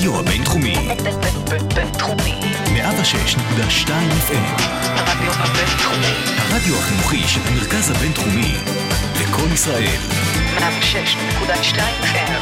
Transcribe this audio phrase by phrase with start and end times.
[0.00, 0.74] הרדיו הבינתחומי.
[1.74, 2.34] בינתחומי.
[2.66, 3.88] 106.2
[4.28, 4.62] FM.
[4.84, 6.14] הרדיו הבינתחומי.
[6.38, 8.54] הרדיו החינוכי של המרכז הבינתחומי.
[9.20, 9.98] לקום ישראל.
[10.58, 12.40] 106.2 FM.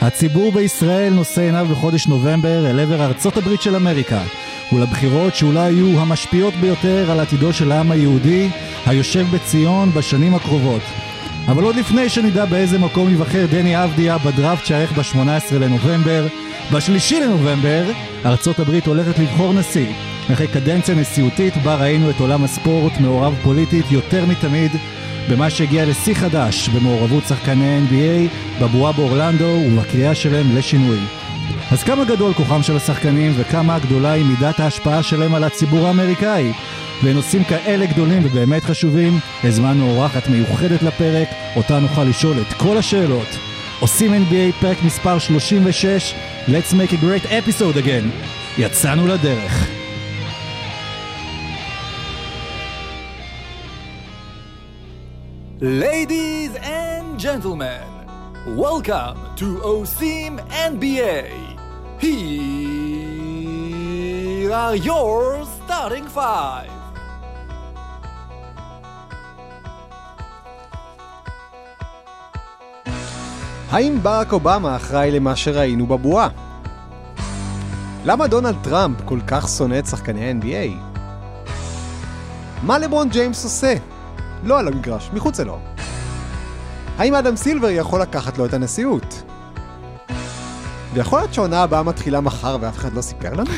[0.00, 4.22] הציבור בישראל נושא עיניו בחודש נובמבר אל עבר ארצות הברית של אמריקה
[4.72, 8.48] ולבחירות שאולי יהיו המשפיעות ביותר על עתידו של העם היהודי
[8.86, 10.82] היושב בציון בשנים הקרובות.
[11.48, 16.26] אבל עוד לפני שנדע באיזה מקום ייבחר דני אבדיה בדראפט שערך ב-18 לנובמבר,
[16.72, 17.84] בשלישי לנובמבר
[18.26, 19.92] ארצות הברית הולכת לבחור נשיא.
[20.32, 24.70] אחרי קדנציה נשיאותית בה ראינו את עולם הספורט מעורב פוליטית יותר מתמיד
[25.30, 28.30] במה שהגיע לשיא חדש במעורבות שחקני NBA
[28.62, 30.98] בבועה באורלנדו ובקריאה שלהם לשינוי.
[31.72, 36.52] אז כמה גדול כוחם של השחקנים וכמה גדולה היא מידת ההשפעה שלהם על הציבור האמריקאי?
[37.02, 43.28] לנושאים כאלה גדולים ובאמת חשובים, הזמנו אורחת מיוחדת לפרק, אותה נוכל לשאול את כל השאלות.
[43.80, 46.14] עושים NBA פרק מספר 36,
[46.48, 48.06] Let's make a great episode again.
[48.58, 49.68] יצאנו לדרך.
[55.60, 57.91] Ladies and gentlemen,
[58.46, 61.30] welcome to OSIM NBA.
[62.00, 62.12] Here
[64.52, 66.70] are your starting five.
[73.70, 76.28] האם ברק אובמה אחראי למה שראינו בבועה?
[78.04, 80.76] למה דונלד טראמפ כל כך שונא את שחקני ה-NBA?
[82.62, 83.74] מה לברון ג'יימס עושה?
[84.44, 85.71] לא על המגרש, מחוץ לו.
[86.98, 89.22] האם אדם סילבר יכול לקחת לו את הנשיאות?
[90.94, 93.50] ויכול להיות שהעונה הבאה מתחילה מחר ואף אחד לא סיפר לנו?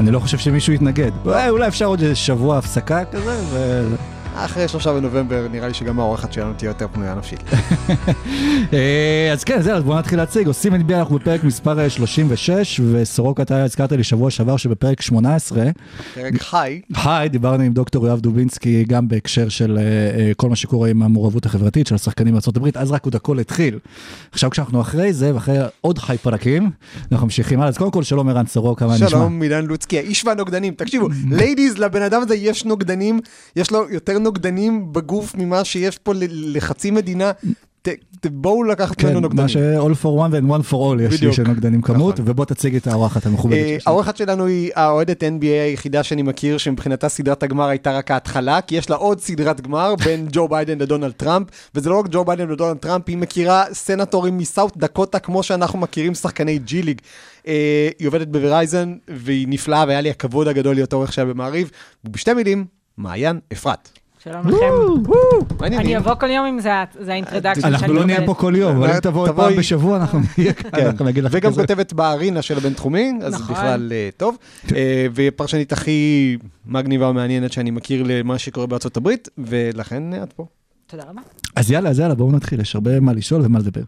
[0.00, 1.10] אני לא חושב שמישהו יתנגד.
[1.24, 3.86] אולי אולי אפשר עוד שבוע הפסקה כזה, ו...
[4.44, 7.40] אחרי שלושה בנובמבר נראה לי שגם האורחת שלנו תהיה יותר פנויה נפשית.
[8.72, 10.46] אה, אז כן, זהו, אז בואו נתחיל להציג.
[10.46, 15.64] עושים NBA, אנחנו בפרק מספר אה, 36, וסורוקה, אתה הזכרת לי שבוע שעבר שבפרק 18,
[16.14, 20.56] פרק חי, היי, דיברנו עם דוקטור יואב דובינסקי גם בהקשר של אה, אה, כל מה
[20.56, 23.78] שקורה עם המעורבות החברתית של השחקנים בארה"ב, אז רק עוד הכל התחיל.
[24.32, 26.70] עכשיו כשאנחנו אחרי זה, ואחרי עוד חי פרקים,
[27.12, 27.68] אנחנו ממשיכים הלאה.
[27.68, 29.08] אז קודם כל, שלום ערן סורוקה, מה נשמע?
[29.08, 30.74] שלום עידן לוצקי, האיש והנוגדנים.
[30.74, 33.20] תקשיבו, ladies, לבן אדם הזה יש נוגדנים,
[33.56, 37.30] יש לו יותר נוגדנים בגוף ממה שיש פה לחצי מדינה.
[37.82, 37.88] ת-
[38.20, 39.42] ת- בואו לקחת ממנו כן, נוגדנים.
[39.42, 41.32] מה ש- all for one and one for all יש לי.
[41.32, 42.30] של נוגדנים כמות, נכון.
[42.30, 43.76] ובוא תציג את האורחת המכובדת אה.
[43.86, 45.28] האורחת שלנו היא האוהדת NBA
[45.66, 49.94] היחידה שאני מכיר, שמבחינתה סדרת הגמר הייתה רק ההתחלה, כי יש לה עוד סדרת גמר
[50.04, 54.38] בין ג'ו ביידן לדונלד טראמפ, וזה לא רק ג'ו ביידן ודונלד טראמפ, היא מכירה סנטורים
[54.38, 57.00] מסאוט דקוטה, כמו שאנחנו מכירים שחקני ג'י ליג.
[57.46, 61.70] אה, היא עובדת בוורייזן, והיא נפלאה, והיה לי הכבוד הגדול להיות העורך שלה במעריב.
[62.04, 62.64] ובשתי מילים,
[62.98, 63.97] מעיין אפרת.
[64.24, 64.66] שלום לכם.
[65.64, 68.34] אני אבוא כל יום אם זה ה- זה ה introduction שאני אנחנו לא נהיה פה.
[68.34, 69.48] כל יום, אבל אם תבואו תבואי.
[69.48, 70.90] פעם בשבוע, אנחנו נהיה כאן, כן,
[71.30, 71.52] וגם.
[71.52, 73.54] כותבת בארנה של הבינתחומי, אז נכון.
[73.54, 74.36] בכלל אה, טוב.
[74.76, 76.36] אה, והיא הפרשנית הכי
[76.66, 80.46] מגניבה ומעניינת שאני מכיר למה שקורה בארצות הברית, ולכן את פה.
[80.86, 81.20] תודה רבה.
[81.56, 83.82] אז יאללה, אז יאללה, בואו נתחיל, יש הרבה מה לשאול ומה לדבר.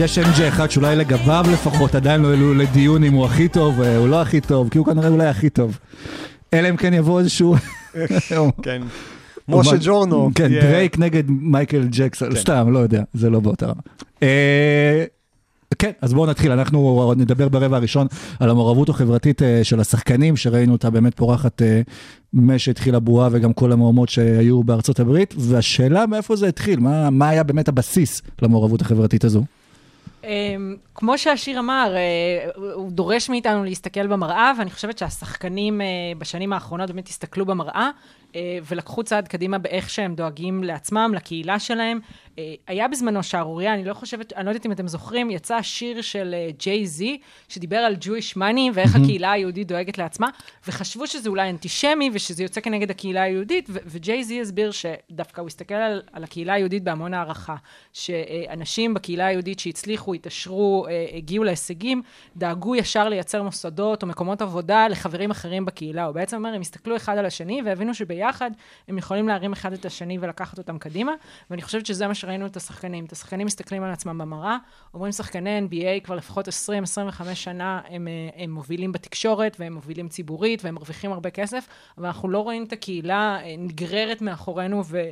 [0.00, 3.96] יש MJ אחד שאולי לגביו לפחות עדיין לא העלו לדיון אם הוא הכי טוב, אה,
[3.96, 5.78] הוא לא הכי טוב, כי הוא כנראה אולי הכי טוב.
[6.54, 7.54] אלא אם כן יבוא איזשהו...
[8.62, 8.82] כן.
[9.48, 10.30] משה ג'ורנו.
[10.34, 13.80] כן, דרייק נגד מייקל ג'קסון, סתם, לא יודע, זה לא באותה רמה.
[14.22, 15.04] אה,
[15.78, 18.06] כן, אז בואו נתחיל, אנחנו נדבר ברבע הראשון
[18.40, 21.80] על המעורבות החברתית אה, של השחקנים, שראינו אותה באמת פורחת אה,
[22.32, 27.42] משהתחילה הבועה וגם כל המהומות שהיו בארצות הברית, והשאלה מאיפה זה התחיל, מה, מה היה
[27.42, 29.44] באמת הבסיס למעורבות החברתית הזו?
[30.24, 35.86] אמ, כמו שהשיר אמר, אה, הוא דורש מאיתנו להסתכל במראה, ואני חושבת שהשחקנים אה,
[36.18, 37.90] בשנים האחרונות באמת הסתכלו במראה,
[38.36, 42.00] אה, ולקחו צעד קדימה באיך שהם דואגים לעצמם, לקהילה שלהם.
[42.66, 46.34] היה בזמנו שערורייה, אני לא חושבת, אני לא יודעת אם אתם זוכרים, יצא שיר של
[46.58, 47.18] ג'יי זי,
[47.48, 50.28] שדיבר על Jewish money ואיך הקהילה היהודית דואגת לעצמה,
[50.68, 55.74] וחשבו שזה אולי אנטישמי ושזה יוצא כנגד הקהילה היהודית, וג'יי זי הסביר שדווקא הוא הסתכל
[55.74, 57.56] על, על הקהילה היהודית בהמון הערכה,
[57.92, 62.02] שאנשים בקהילה היהודית שהצליחו הצליחו, התעשרו, אה, הגיעו להישגים,
[62.36, 66.04] דאגו ישר לייצר מוסדות או מקומות עבודה לחברים אחרים בקהילה.
[66.04, 68.50] הוא בעצם אומר, הם הסתכלו אחד על השני והבינו שביחד
[68.88, 71.12] הם יכולים להרים אחד את השני ולקחת אותם קדימה,
[71.50, 73.04] ואני חושבת שזה מה שראינו את השחקנים.
[73.04, 74.56] את השחקנים מסתכלים על עצמם במראה,
[74.94, 76.50] אומרים שחקני NBA כבר לפחות 20-25
[77.34, 81.68] שנה הם, אה, הם מובילים בתקשורת והם מובילים ציבורית והם מרוויחים הרבה כסף,
[81.98, 85.02] אבל אנחנו לא רואים את הקהילה אה, נגררת מאחורינו ו,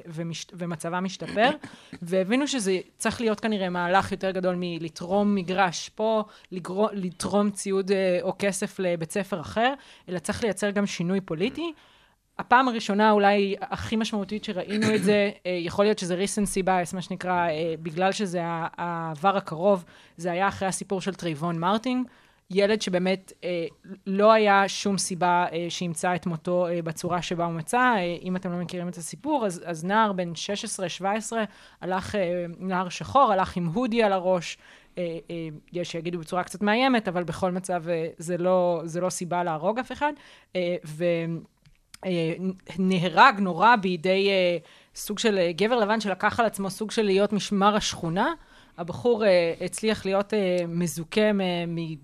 [0.53, 1.51] ומצבה משתפר,
[2.03, 4.55] והבינו שזה צריך להיות כנראה מהלך יותר גדול
[4.89, 9.75] מלתרום מגרש פה, לגור, לתרום ציוד אה, או כסף לבית ספר אחר,
[10.09, 11.73] אלא צריך לייצר גם שינוי פוליטי.
[12.39, 17.03] הפעם הראשונה אולי הכי משמעותית שראינו את זה, אה, יכול להיות שזה recency bias, מה
[17.03, 19.85] שנקרא, אה, בגלל שזה העבר הקרוב,
[20.17, 22.09] זה היה אחרי הסיפור של טרייבון מרטין,
[22.51, 23.67] ילד שבאמת אה,
[24.07, 27.79] לא היה שום סיבה אה, שימצא את מותו אה, בצורה שבה הוא מצא.
[27.79, 30.33] אה, אם אתם לא מכירים את הסיפור, אז, אז נער בן
[31.03, 31.05] 16-17
[31.81, 34.59] הלך, אה, נער שחור, הלך עם הודי על הראש.
[34.99, 39.11] אה, אה, יש שיגידו בצורה קצת מאיימת, אבל בכל מצב אה, זה לא, זה לא
[39.11, 40.13] סיבה להרוג אף אחד.
[40.57, 41.05] אה, ו...
[42.07, 42.33] אה,
[42.79, 44.29] נהרג נורא בידי
[44.95, 48.33] סוג של גבר לבן שלקח על עצמו סוג של להיות משמר השכונה.
[48.79, 49.25] הבחור
[49.61, 50.33] הצליח להיות
[50.69, 51.31] מזוכה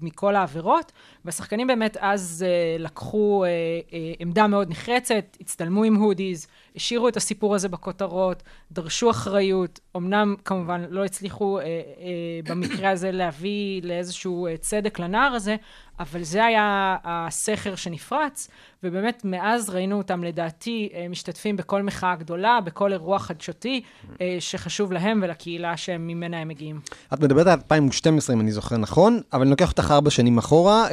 [0.01, 0.93] מכל העבירות,
[1.25, 3.49] והשחקנים באמת אז אה, לקחו אה,
[3.93, 8.43] אה, עמדה מאוד נחרצת, הצטלמו עם הודיז, השאירו את הסיפור הזה בכותרות,
[8.73, 11.71] דרשו אחריות, אמנם כמובן לא הצליחו אה, אה,
[12.49, 15.57] במקרה הזה להביא לאיזשהו אה, צדק לנער הזה,
[16.01, 18.49] אבל זה היה הסכר שנפרץ,
[18.83, 23.83] ובאמת מאז ראינו אותם לדעתי אה, משתתפים בכל מחאה גדולה, בכל אירוע חדשותי
[24.21, 26.81] אה, שחשוב להם ולקהילה שממנה הם מגיעים.
[27.15, 30.87] את מדברת על 2012, אם אני זוכר נכון, אבל אני לוקח אותך ארבע שנים אחורה.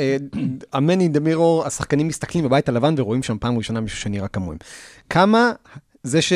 [0.73, 4.57] המני דמירו, השחקנים מסתכלים בבית הלבן ורואים שם פעם ראשונה מישהו שנראה כמוהם.
[5.09, 5.51] כמה
[6.03, 6.33] זה ש...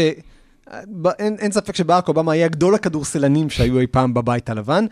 [1.19, 4.85] אין, אין ספק שברק אובמה היה גדול הכדורסלנים שהיו אי פעם בבית הלבן.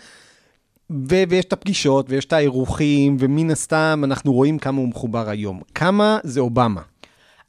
[0.91, 5.61] ו- ויש את הפגישות, ויש את האירוחים, ומן הסתם אנחנו רואים כמה הוא מחובר היום.
[5.75, 6.81] כמה זה אובמה?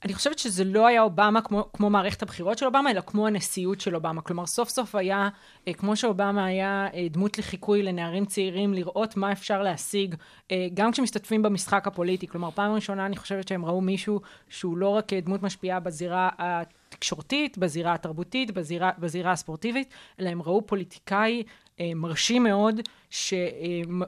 [0.04, 3.80] אני חושבת שזה לא היה אובמה כמו, כמו מערכת הבחירות של אובמה, אלא כמו הנשיאות
[3.80, 4.22] של אובמה.
[4.22, 5.28] כלומר, סוף סוף היה,
[5.68, 10.14] אה, כמו שאובמה היה אה, דמות לחיקוי לנערים צעירים, לראות מה אפשר להשיג,
[10.50, 12.26] אה, גם כשמשתתפים במשחק הפוליטי.
[12.26, 16.28] כלומר, פעם ראשונה אני חושבת שהם ראו מישהו שהוא לא רק אה, דמות משפיעה בזירה
[16.38, 19.88] התקשורתית, בזירה התרבותית, בזירה, בזירה הספורטיבית,
[20.20, 21.42] אלא הם ראו פוליטיקאי
[21.80, 22.80] אה, מרשים מאוד,
[23.10, 23.32] ש...
[23.32, 24.06] אה,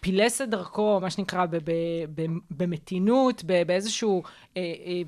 [0.00, 1.46] פילס את דרכו, מה שנקרא,
[2.50, 4.22] במתינות, באיזשהו,
[4.56, 5.02] אה, אה,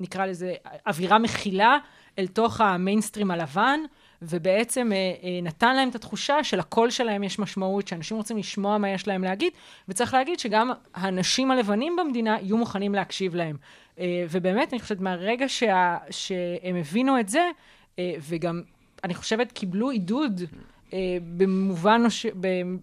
[0.00, 0.54] נקרא לזה,
[0.86, 1.78] אווירה מכילה
[2.18, 3.80] אל תוך המיינסטרים הלבן,
[4.22, 8.90] ובעצם אה, אה, נתן להם את התחושה שלקול שלהם יש משמעות, שאנשים רוצים לשמוע מה
[8.90, 9.52] יש להם להגיד,
[9.88, 13.56] וצריך להגיד שגם האנשים הלבנים במדינה יהיו מוכנים להקשיב להם.
[13.98, 17.50] אה, ובאמת, אני חושבת, מהרגע שה, שהם הבינו את זה,
[17.98, 18.62] אה, וגם,
[19.04, 20.40] אני חושבת, קיבלו עידוד
[21.36, 22.26] במובן, או ש...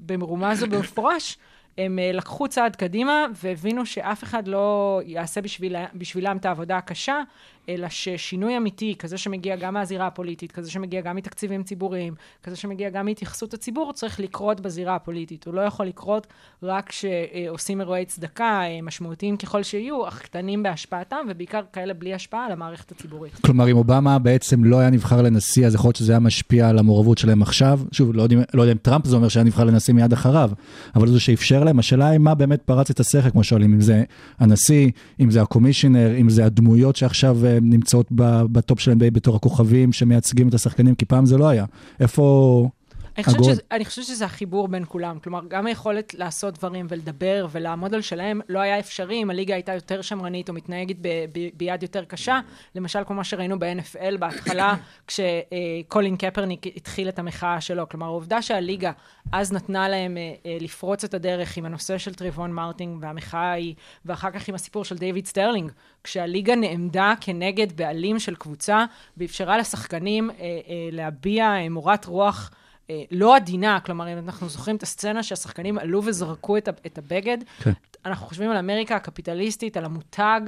[0.05, 1.37] במרומז או במפורש,
[1.77, 7.21] הם אה, לקחו צעד קדימה והבינו שאף אחד לא יעשה בשבילה, בשבילם את העבודה הקשה,
[7.69, 12.13] אלא ששינוי אמיתי, כזה שמגיע גם מהזירה הפוליטית, כזה שמגיע גם מתקציבים ציבוריים,
[12.43, 15.45] כזה שמגיע גם מהתייחסות הציבור, צריך לקרות בזירה הפוליטית.
[15.45, 16.27] הוא לא יכול לקרות
[16.63, 22.45] רק כשעושים אירועי צדקה אה, משמעותיים ככל שיהיו, אך קטנים בהשפעתם, ובעיקר כאלה בלי השפעה
[22.45, 23.33] על המערכת הציבורית.
[23.35, 26.79] כלומר, אם אובמה בעצם לא היה נבחר לנשיא, אז יכול להיות שזה היה משפיע על
[26.79, 27.79] המעורבות שלהם עכשיו.
[27.91, 30.51] שוב, לא יודעים, לא יודע אם טראמפ זה אומר שהיה נבחר לנשיא מיד אחריו,
[30.95, 34.03] אבל זה שאפשר להם, השאלה היא מה באמת פרץ את הסכר, כמו שואלים, אם זה
[34.39, 38.07] הנשיא, אם זה הקומישיונר, אם זה הדמויות שעכשיו נמצאות
[38.51, 41.65] ב top שלהם בתור הכוכבים שמייצגים את השחקנים, כי פעם זה לא היה.
[41.99, 42.69] איפה...
[43.17, 43.43] אני חושבת.
[43.43, 45.19] שזה, אני חושבת שזה החיבור בין כולם.
[45.19, 49.73] כלומר, גם היכולת לעשות דברים ולדבר ולעמוד על שלהם לא היה אפשרי אם הליגה הייתה
[49.73, 52.39] יותר שמרנית או מתנהגת ב, ב, ביד יותר קשה.
[52.75, 54.75] למשל, כמו מה שראינו ב-NFL בהתחלה,
[55.07, 57.89] כשקולין קפרניק התחיל את המחאה שלו.
[57.89, 58.91] כלומר, העובדה שהליגה
[59.31, 63.75] אז נתנה להם אה, אה, לפרוץ את הדרך עם הנושא של טרייבון מרטין והמחאה ההיא,
[64.05, 65.71] ואחר כך עם הסיפור של דיוויד סטרלינג,
[66.03, 68.85] כשהליגה נעמדה כנגד בעלים של קבוצה
[69.17, 70.49] ואפשרה לשחקנים אה, אה,
[70.91, 72.51] להביע אה, מורת רוח.
[72.91, 77.37] אה, לא עדינה, כלומר, אם אנחנו זוכרים את הסצנה שהשחקנים עלו וזרקו את, את הבגד,
[77.63, 77.71] כן.
[78.05, 80.41] אנחנו חושבים על אמריקה הקפיטליסטית, על המותג.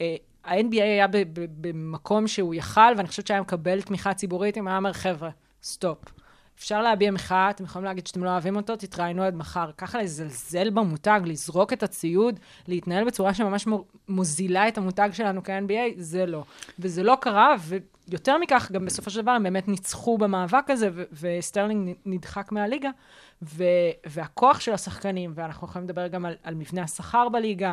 [0.00, 1.06] אה, ה-NBA היה
[1.60, 5.30] במקום שהוא יכל, ואני חושבת שהיה מקבל תמיכה ציבורית, אם היה אומר, חבר'ה,
[5.62, 5.98] stop.
[6.58, 9.70] אפשר להביע מחאה, אתם יכולים להגיד שאתם לא אוהבים אותו, תתראיינו עד מחר.
[9.78, 15.94] ככה לזלזל במותג, לזרוק את הציוד, להתנהל בצורה שממש מו- מוזילה את המותג שלנו כ-NBA,
[15.96, 16.44] זה לא.
[16.78, 17.54] וזה לא קרה,
[18.08, 22.90] ויותר מכך, גם בסופו של דבר הם באמת ניצחו במאבק הזה, ו- וסטרלינג נדחק מהליגה,
[23.42, 23.64] ו-
[24.06, 27.72] והכוח של השחקנים, ואנחנו יכולים לדבר גם על, על מבנה השכר בליגה,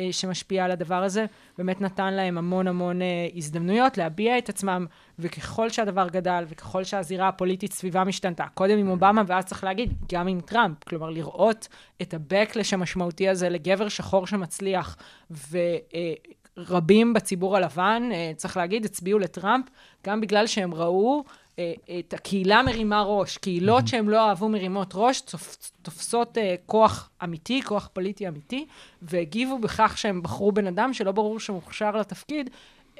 [0.00, 1.26] אה, שמשפיע על הדבר הזה,
[1.58, 4.86] באמת נתן להם המון המון אה, הזדמנויות להביע את עצמם,
[5.18, 10.28] וככל שהדבר גדל, וככל שהזירה הפוליטית סביבה משתנתה, קודם עם אובמה, ואז צריך להגיד, גם
[10.28, 11.68] עם טראמפ, כלומר לראות
[12.02, 14.96] את ה-backlash המשמעותי הזה לגבר שחור שמצליח,
[15.30, 15.58] ו...
[15.94, 16.12] אה,
[16.56, 19.64] רבים בציבור הלבן, אה, צריך להגיד, הצביעו לטראמפ,
[20.06, 21.24] גם בגלל שהם ראו
[21.58, 23.38] אה, את הקהילה מרימה ראש.
[23.38, 28.66] קהילות שהם לא אהבו מרימות ראש, תופ, תופסות אה, כוח אמיתי, כוח פוליטי אמיתי,
[29.02, 32.50] והגיבו בכך שהם בחרו בן אדם שלא ברור שהוא מוכשר לתפקיד,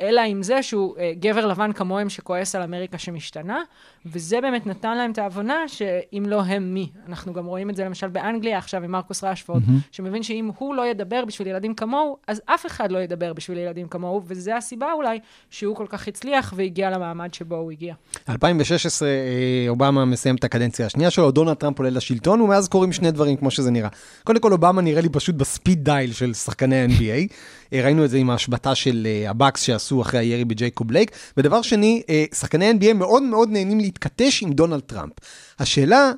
[0.00, 3.62] אלא עם זה שהוא אה, גבר לבן כמוהם שכועס על אמריקה שמשתנה,
[4.06, 6.90] וזה באמת נתן להם את ההבנה שאם לא הם מי.
[7.08, 10.86] אנחנו גם רואים את זה למשל באנגליה עכשיו עם מרקוס רשפורד, שמבין שאם הוא לא
[10.86, 15.18] ידבר בשביל ילדים כמוהו, אז אף אחד לא ידבר בשביל ילדים כמוהו, וזו הסיבה אולי
[15.50, 17.94] שהוא כל כך הצליח והגיע למעמד שבו הוא הגיע.
[18.28, 19.14] 2016, אה,
[19.68, 23.50] אובמה מסיים את הקדנציה השנייה שלו, דונלד טראמפ עולה לשלטון, ומאז קורים שני דברים כמו
[23.50, 23.88] שזה נראה.
[24.24, 27.32] קודם כל, אובמה נראה לי פשוט ב speed dial של שחקני ה-NBA.
[27.72, 31.10] אה, ראינו את זה עם ההשבתה של אה, הבאקס שעשו אחרי הירי בג'ייקוב בלייק.
[31.36, 35.12] ודבר שני, אה, שחקני ה-NBA מאוד מאוד נהנים להתכתש עם דונלד טראמפ.
[35.58, 36.12] השאלה...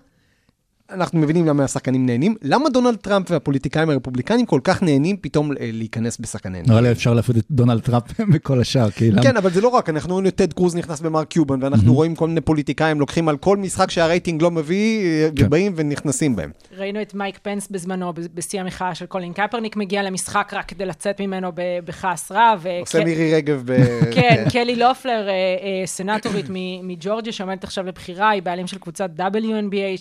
[0.91, 5.57] אנחנו מבינים למה השחקנים נהנים, למה דונלד טראמפ והפוליטיקאים הרפובליקנים כל כך נהנים פתאום אה,
[5.73, 6.63] להיכנס בשחקני?
[6.67, 9.23] נראה לי אפשר להפריד את דונלד טראמפ מכל השאר, כי למה...
[9.23, 12.15] כן, אבל זה לא רק, אנחנו רואים את טד קרוז נכנס במרק קיובן, ואנחנו רואים
[12.15, 15.47] כל מיני פוליטיקאים לוקחים על כל משחק שהרייטינג לא מביא, אה, כן.
[15.47, 16.51] ובאים ונכנסים בהם.
[16.77, 21.21] ראינו את מייק פנס בזמנו, בשיא המחאה של קולין קפרניק, מגיע למשחק רק כדי לצאת
[21.21, 22.61] ממנו ב- בכעס רב.
[22.63, 23.77] ו- עושה כן- מירי רגב ב...
[24.15, 26.47] כן, קלי לופלר, אה, אה, סנטורית
[26.83, 29.99] מג'ורג'יה, שעומדת עכשיו לבחירה, היא בעלים של קבוצת WNBA,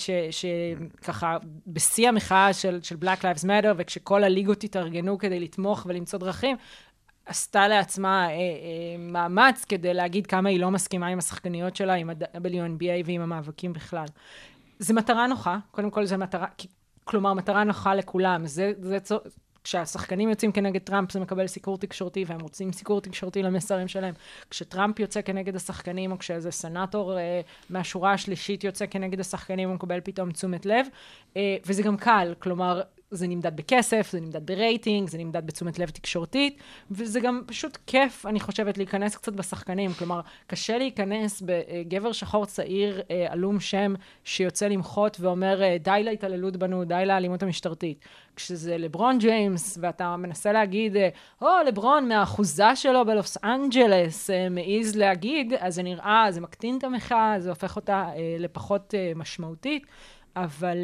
[1.02, 1.38] שככה
[1.68, 6.58] בשיא המחאה של, של Black Lives Matter, וכשכל הליגות התארגנו כדי לתמוך ולמצוא דרכים,
[7.26, 8.36] עשתה לעצמה אה, אה,
[9.00, 14.06] מאמץ כדי להגיד כמה היא לא מסכימה עם השחקניות שלה, עם ה-WNBA ועם המאבקים בכלל.
[14.80, 16.48] זו מטרה נוחה, קודם כל זו מטרה,
[17.04, 18.46] כלומר, מטרה נוחה לכולם.
[18.46, 18.98] זה, זה,
[19.64, 24.14] כשהשחקנים יוצאים כנגד טראמפ זה מקבל סיקור תקשורתי, והם רוצים סיקור תקשורתי למסרים שלהם.
[24.50, 30.00] כשטראמפ יוצא כנגד השחקנים, או כשאיזה סנאטור אה, מהשורה השלישית יוצא כנגד השחקנים, הוא מקבל
[30.04, 30.88] פתאום תשומת לב.
[31.38, 32.82] אה, וזה גם קל, כלומר,
[33.16, 36.58] זה נמדד בכסף, זה נמדד ברייטינג, זה נמדד בתשומת לב תקשורתית,
[36.92, 39.94] וזה גם פשוט כיף, אני חושבת, להיכנס קצת בשחקנים.
[39.94, 43.94] כלומר, קשה להיכנס בגבר שחור צעיר, אה, עלום שם,
[44.24, 48.06] שיוצא למחות ואומר, אה, די להתעללות בנו, די לאלימות המשטרתית.
[48.36, 51.10] כשזה לברון ג'יימס, ואתה מנסה להגיד, אה,
[51.42, 57.36] או, לברון מהאחוזה שלו בלוס אנג'לס מעז להגיד, אז זה נראה, זה מקטין את המחאה,
[57.40, 59.88] זה הופך אותה לפחות משמעותית,
[60.36, 60.78] אבל...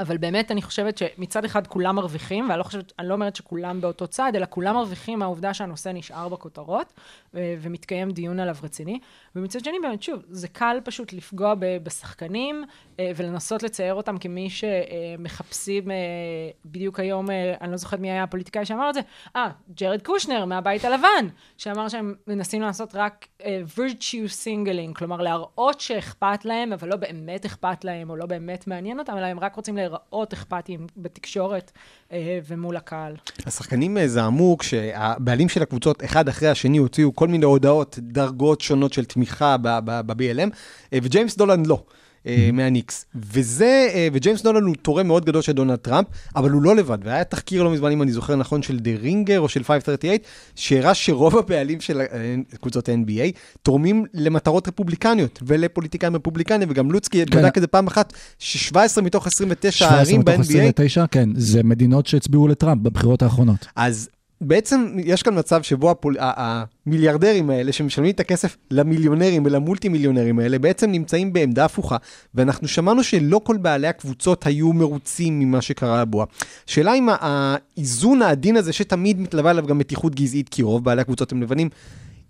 [0.00, 4.06] אבל באמת אני חושבת שמצד אחד כולם מרוויחים, ואני לא חושבת, לא אומרת שכולם באותו
[4.06, 6.92] צד, אלא כולם מרוויחים מהעובדה שהנושא נשאר בכותרות,
[7.34, 8.98] ומתקיים דיון עליו רציני.
[9.36, 12.64] ומצד שני, באמת, שוב, זה קל פשוט לפגוע בשחקנים,
[13.00, 15.96] אה, ולנסות לצייר אותם כמי שמחפשים, אה,
[16.64, 19.00] בדיוק היום, אה, אני לא זוכרת מי היה הפוליטיקאי שאמר את זה,
[19.36, 25.80] אה, ג'רד קושנר מהבית הלבן, שאמר שהם מנסים לעשות רק אה, virtue singling, כלומר להראות
[25.80, 29.54] שאכפת להם, אבל לא באמת אכפת להם, או לא באמת מעניין אותם, אלא הם רק
[29.54, 31.72] רוצים להיראות אכפתיים בתקשורת
[32.12, 33.16] אה, ומול הקהל.
[33.46, 38.92] השחקנים אה, זעמו כשהבעלים של הקבוצות, אחד אחרי השני, הוציאו כל מיני הודעות, דרגות שונות
[38.92, 40.50] של תמיכה ב-BLM,
[40.92, 41.82] אה, וג'יימס דולן לא.
[42.26, 43.04] אה, מהניקס.
[43.14, 46.06] וזה, אה, וג'יימס דולן הוא תורם מאוד גדול של דונלד טראמפ,
[46.36, 46.98] אבל הוא לא לבד.
[47.04, 50.18] והיה תחקיר לא מזמן, אם אני זוכר נכון, של דה רינגר או של 538,
[50.54, 52.06] שהראה שרוב הבעלים של אה,
[52.60, 59.00] קבוצות ה-NBA תורמים למטרות רפובליקניות ולפוליטיקאים רפובליקנים, וגם לוצקי בדק את זה פעם אחת, ש-17
[59.02, 63.66] מתוך 29 17 הערים מתוך ב-NBA 29, כן, זה מדינות שהצביעו לטראמפ בבחירות האחרונות.
[63.76, 64.08] אז
[64.40, 66.16] בעצם יש כאן מצב שבו הפול...
[66.18, 71.96] המיליארדרים האלה שמשלמים את הכסף למיליונרים ולמולטי מיליונרים האלה בעצם נמצאים בעמדה הפוכה
[72.34, 76.26] ואנחנו שמענו שלא כל בעלי הקבוצות היו מרוצים ממה שקרה לבועה.
[76.66, 81.32] שאלה אם האיזון העדין הזה שתמיד מתלווה אליו גם מתיחות גזעית כי רוב בעלי הקבוצות
[81.32, 81.68] הם לבנים,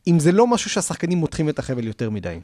[0.06, 2.38] אם זה לא משהו שהשחקנים מותחים את החבל יותר מדי.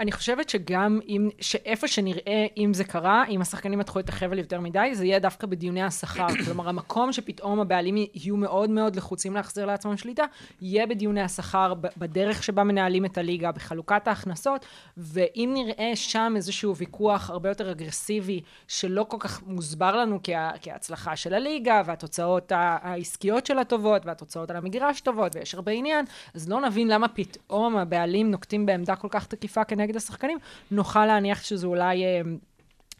[0.00, 4.60] אני חושבת שגם אם, שאיפה שנראה אם זה קרה, אם השחקנים מתחו את החבל יותר
[4.60, 6.26] מדי, זה יהיה דווקא בדיוני השכר.
[6.44, 10.24] כלומר, המקום שפתאום הבעלים יהיו מאוד מאוד לחוצים להחזיר לעצמם שליטה,
[10.60, 17.30] יהיה בדיוני השכר, בדרך שבה מנהלים את הליגה, בחלוקת ההכנסות, ואם נראה שם איזשהו ויכוח
[17.30, 23.64] הרבה יותר אגרסיבי, שלא כל כך מוסבר לנו כה, כהצלחה של הליגה, והתוצאות העסקיות שלה
[23.64, 28.66] טובות, והתוצאות על המגרש טובות, ויש הרבה עניין, אז לא נבין למה פתאום הבעלים נוקטים
[28.66, 30.38] בעמדה כל כך תקיפה כנגד השחקנים,
[30.70, 32.20] נוכל להניח שזו אולי אה,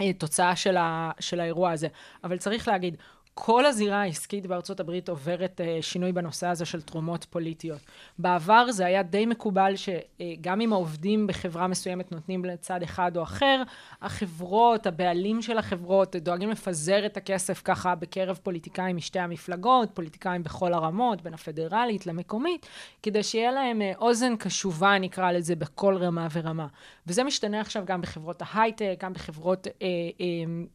[0.00, 1.88] אה, תוצאה של, ה, של האירוע הזה.
[2.25, 2.97] אבל צריך להגיד,
[3.40, 7.78] כל הזירה העסקית בארצות הברית עוברת אה, שינוי בנושא הזה של תרומות פוליטיות.
[8.18, 13.62] בעבר זה היה די מקובל שגם אם העובדים בחברה מסוימת נותנים לצד אחד או אחר,
[14.02, 20.75] החברות, הבעלים של החברות, דואגים לפזר את הכסף ככה בקרב פוליטיקאים משתי המפלגות, פוליטיקאים בכל
[20.75, 22.66] הרמות, בין הפדרלית למקומית,
[23.02, 26.66] כדי שיהיה להם אה, אוזן קשובה, נקרא לזה, בכל רמה ורמה.
[27.07, 29.73] וזה משתנה עכשיו גם בחברות ההייטק, גם בחברות אה,
[30.21, 30.26] אה,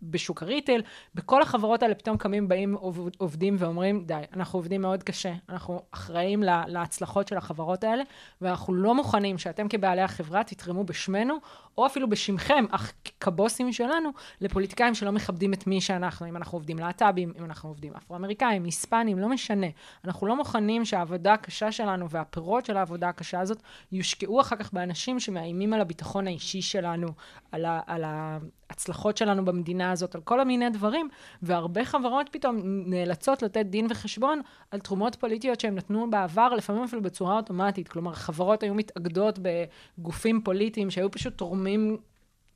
[0.03, 0.81] בשוק הריטל.
[1.15, 5.81] בכל החברות האלה פתאום קמים, באים עוב- עובדים ואומרים, די, אנחנו עובדים מאוד קשה, אנחנו
[5.91, 8.03] אחראים לה, להצלחות של החברות האלה,
[8.41, 11.35] ואנחנו לא מוכנים שאתם כבעלי החברה תתרמו בשמנו,
[11.77, 14.09] או אפילו בשמכם, אך כבוסים שלנו,
[14.41, 19.19] לפוליטיקאים שלא מכבדים את מי שאנחנו, אם אנחנו עובדים להט"בים, אם אנחנו עובדים אפרו-אמריקאים, היספנים,
[19.19, 19.67] לא משנה.
[20.05, 25.19] אנחנו לא מוכנים שהעבודה הקשה שלנו והפירות של העבודה הקשה הזאת יושקעו אחר כך באנשים
[25.19, 27.07] שמאיימים על הביטחון האישי שלנו,
[27.51, 31.09] על, ה, על ההצלחות שלנו במדינה הזאת, על כל מיני דברים,
[31.41, 37.01] והרבה חברות פתאום נאלצות לתת דין וחשבון על תרומות פוליטיות שהם נתנו בעבר, לפעמים אפילו
[37.01, 37.87] בצורה אוטומטית.
[37.87, 41.97] כלומר, חברות היו מתאגדות בגופים פוליטיים שהיו פשוט תורמים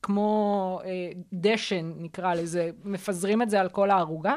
[0.01, 4.33] כמו אה, דשן, נקרא לזה, מפזרים את זה על כל הערוגה,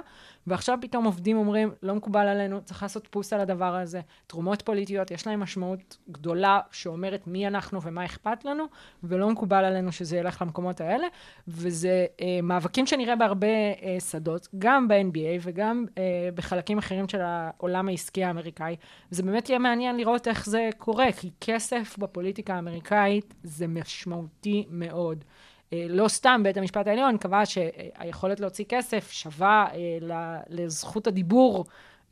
[0.46, 4.00] ועכשיו פתאום עובדים אומרים, לא מקובל עלינו, צריך לעשות פוס על הדבר הזה.
[4.26, 8.64] תרומות פוליטיות, יש להן משמעות גדולה שאומרת מי אנחנו ומה אכפת לנו,
[9.04, 11.06] ולא מקובל עלינו שזה ילך למקומות האלה,
[11.48, 16.02] וזה אה, מאבקים שנראה בהרבה אה, שדות, גם ב-NBA וגם אה,
[16.34, 18.76] בחלקים אחרים של העולם העסקי האמריקאי.
[19.12, 25.24] וזה באמת יהיה מעניין לראות איך זה קורה, כי כסף בפוליטיקה האמריקאית זה משמעותי מאוד.
[25.72, 31.64] אה, לא סתם בית המשפט העליון קבע שהיכולת להוציא כסף שווה אה, לזכות הדיבור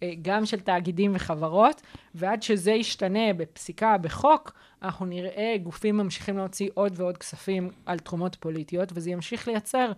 [0.02, 1.82] אה, גם של תאגידים וחברות,
[2.14, 8.36] ועד שזה ישתנה בפסיקה, בחוק, אנחנו נראה גופים ממשיכים להוציא עוד ועוד כספים על תרומות
[8.40, 9.92] פוליטיות, וזה ימשיך לייצר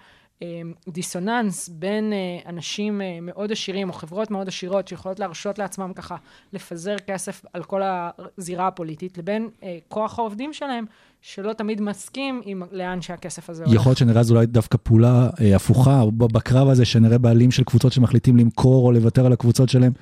[0.88, 2.12] דיסוננס בין
[2.46, 6.16] אנשים מאוד עשירים או חברות מאוד עשירות שיכולות להרשות לעצמם ככה
[6.52, 9.50] לפזר כסף על כל הזירה הפוליטית, לבין
[9.88, 10.84] כוח העובדים שלהם,
[11.22, 13.74] שלא תמיד מסכים עם לאן שהכסף הזה הולך.
[13.74, 17.92] יכול להיות שנראה זו אולי דווקא פעולה אה, הפוכה, בקרב הזה שנראה בעלים של קבוצות
[17.92, 19.92] שמחליטים למכור או לוותר על הקבוצות שלהם,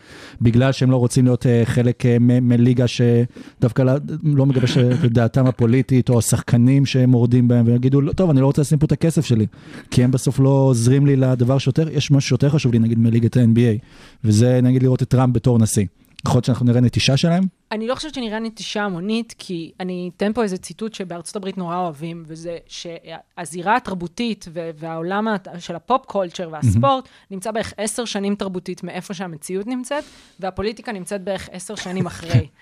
[0.40, 5.46] בגלל שהם לא רוצים להיות אה, חלק אה, מליגה שדווקא לא, לא מגבש את דעתם
[5.46, 8.92] הפוליטית, או השחקנים שהם מורדים בהם, ויגידו, "לא, טוב, אני לא רוצה לשים פה את
[8.92, 9.46] הכסף שלי,
[9.90, 13.36] כי הם בסוף לא עוזרים לי לדבר שיותר, יש משהו שיותר חשוב לי, נגיד מליגת
[13.36, 13.78] ה-NBA,
[14.24, 15.84] וזה נגיד לראות את טראמפ בתור נשיא.
[16.26, 17.44] יכול להיות שאנחנו נראה נטישה שלהם?
[17.72, 21.76] אני לא חושבת שנראה נטישה המונית, כי אני אתן פה איזה ציטוט שבארצות הברית נורא
[21.76, 29.14] אוהבים, וזה שהזירה התרבותית והעולם של הפופ קולצ'ר והספורט נמצא בערך עשר שנים תרבותית מאיפה
[29.14, 30.04] שהמציאות נמצאת,
[30.40, 32.48] והפוליטיקה נמצאת בערך עשר שנים אחרי.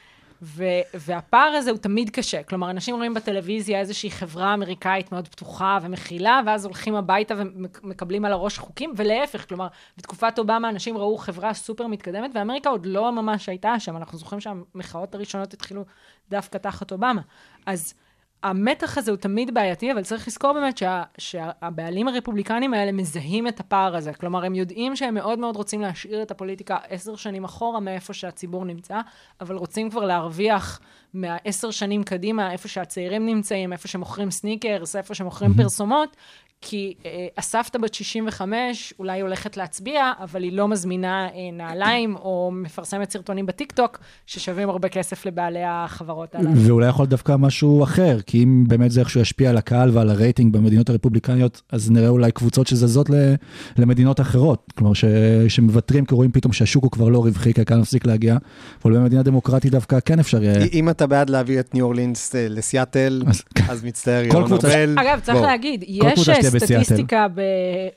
[0.42, 2.42] ו- והפער הזה הוא תמיד קשה.
[2.42, 8.32] כלומר, אנשים רואים בטלוויזיה איזושהי חברה אמריקאית מאוד פתוחה ומכילה, ואז הולכים הביתה ומקבלים על
[8.32, 9.68] הראש חוקים, ולהפך, כלומר,
[9.98, 13.96] בתקופת אובמה אנשים ראו חברה סופר מתקדמת, ואמריקה עוד לא ממש הייתה שם.
[13.96, 15.84] אנחנו זוכרים שהמחאות הראשונות התחילו
[16.30, 17.22] דווקא תחת אובמה.
[17.66, 17.94] אז
[18.42, 23.60] המתח הזה הוא תמיד בעייתי, אבל צריך לזכור באמת שה, שהבעלים הרפובליקנים האלה מזהים את
[23.60, 24.12] הפער הזה.
[24.12, 28.64] כלומר, הם יודעים שהם מאוד מאוד רוצים להשאיר את הפוליטיקה עשר שנים אחורה מאיפה שהציבור
[28.64, 29.00] נמצא,
[29.40, 30.80] אבל רוצים כבר להרוויח
[31.14, 36.16] מהעשר שנים קדימה, איפה שהצעירים נמצאים, איפה שמוכרים סניקרס, איפה שמוכרים פרסומות,
[36.68, 42.50] כי אה, הסבתא בת 65 אולי הולכת להצביע, אבל היא לא מזמינה אה, נעליים או
[42.54, 46.50] מפרסמת סרטונים בטיקטוק ששווים הרבה כסף לבעלי החברות הללו.
[46.56, 50.10] ואולי יכול להיות דווקא משהו אחר, כי אם באמת זה איכשהו ישפיע על הקהל ועל
[50.10, 53.34] הרייטינג במדינות הרפובליקניות, אז נראה אולי קבוצות שזזות ל-
[53.78, 54.72] למדינות אחרות.
[54.78, 55.04] כלומר, ש-
[55.48, 58.36] שמוותרים, כי רואים פתאום שהשוק הוא כבר לא רווחי, כי הקהל מפסיק להגיע,
[58.84, 60.64] אבל במדינה דמוקרטית דווקא כן אפשר יהיה.
[60.72, 64.96] אם אתה בעד להעביר את ניו אורלינס אה, לסיאטל, אז- אז מצטער, כל ירון ארבל.
[64.98, 65.46] אגב, צריך בוא.
[65.46, 67.26] להגיד, יש סטטיסטיקה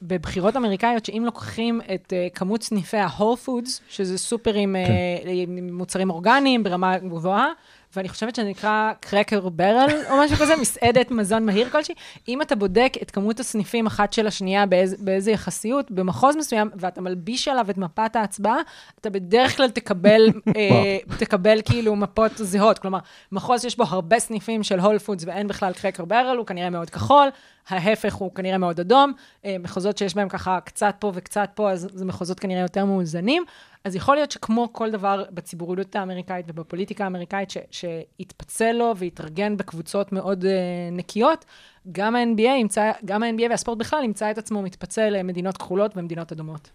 [0.01, 4.81] בבחירות אמריקאיות, שאם לוקחים את אה, כמות סניפי ה-whole foods, שזה סופרים אה,
[5.25, 7.47] עם מוצרים אורגניים ברמה גבוהה,
[7.95, 11.95] ואני חושבת שזה נקרא קרקר ברל או משהו כזה, מסעדת מזון מהיר כלשהי.
[12.27, 17.01] אם אתה בודק את כמות הסניפים אחת של השנייה באיז, באיזה יחסיות, במחוז מסוים, ואתה
[17.01, 18.57] מלביש עליו את מפת ההצבעה,
[19.01, 22.79] אתה בדרך כלל תקבל, אה, תקבל כאילו מפות זהות.
[22.79, 22.99] כלומר,
[23.31, 26.89] מחוז שיש בו הרבה סניפים של הול פודס ואין בכלל קרקר ברל, הוא כנראה מאוד
[26.89, 27.29] כחול,
[27.69, 29.13] ההפך הוא כנראה מאוד אדום.
[29.45, 33.43] אה, מחוזות שיש בהם ככה קצת פה וקצת פה, אז זה מחוזות כנראה יותר מאוזנים.
[33.85, 40.11] אז יכול להיות שכמו כל דבר בציבוריות האמריקאית ובפוליטיקה האמריקאית, ש- שיתפצל לו ויתארגן בקבוצות
[40.11, 40.47] מאוד uh,
[40.91, 41.45] נקיות,
[41.91, 46.71] גם ה-NBA ימצא, גם ה-NBA והספורט בכלל ימצא את עצמו מתפצל למדינות כחולות ומדינות אדומות.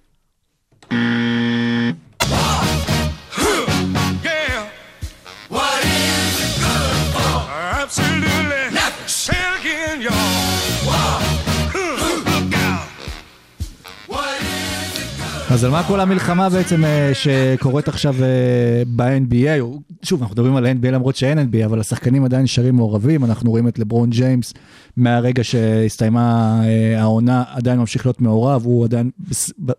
[4.24, 4.62] Yeah.
[5.50, 8.23] What is good for?
[15.54, 19.64] אז על מה כל המלחמה בעצם אה, שקורית עכשיו אה, ב-NBA?
[20.02, 23.24] שוב, אנחנו מדברים על NBA למרות שאין NBA, אבל השחקנים עדיין נשארים מעורבים.
[23.24, 24.54] אנחנו רואים את לברון ג'יימס
[24.96, 29.10] מהרגע שהסתיימה אה, העונה, עדיין ממשיך להיות מעורב, הוא עדיין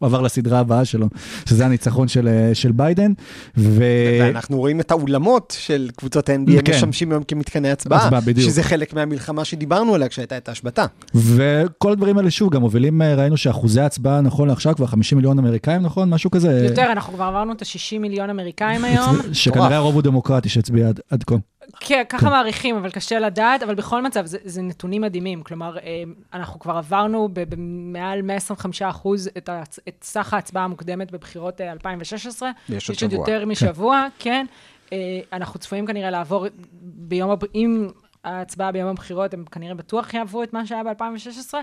[0.02, 1.08] עבר לסדרה הבאה שלו,
[1.46, 3.12] שזה הניצחון של, של ביידן.
[3.58, 3.84] ו...
[4.22, 6.72] ואנחנו רואים את האולמות של קבוצות ה-NBA כן.
[6.76, 8.10] משמשים היום כמתקני הצבעה.
[8.38, 10.86] שזה חלק מהמלחמה שדיברנו עליה כשהייתה את ההשבתה.
[11.16, 15.65] וכל הדברים האלה שוב גם מובילים, ראינו שאחוזי ההצבעה נכון לעכשיו כבר 50 מיליון אמריקאים,
[15.72, 16.10] נכון?
[16.10, 16.66] משהו כזה.
[16.70, 19.16] יותר, אנחנו כבר עברנו את ה-60 מיליון אמריקאים היום.
[19.34, 21.36] שכנראה הרוב הוא דמוקרטי שהצביע עד, עד כה.
[21.80, 25.44] כן, ככה מעריכים, אבל קשה לדעת, אבל בכל מצב, זה, זה נתונים מדהימים.
[25.44, 29.50] כלומר, אה, אנחנו כבר עברנו ב- במעל 125 אחוז את,
[29.88, 32.52] את סך ההצבעה המוקדמת בבחירות אה, 2016.
[32.70, 33.20] יש עוד יש עוד שבוע.
[33.20, 34.46] יותר משבוע, כן.
[34.94, 36.46] אה, אנחנו צפויים כנראה לעבור
[36.82, 37.88] ביום, אם
[38.26, 41.54] ההצבעה ביום הבחירות, הם כנראה בטוח יעברו את מה שהיה ב-2016,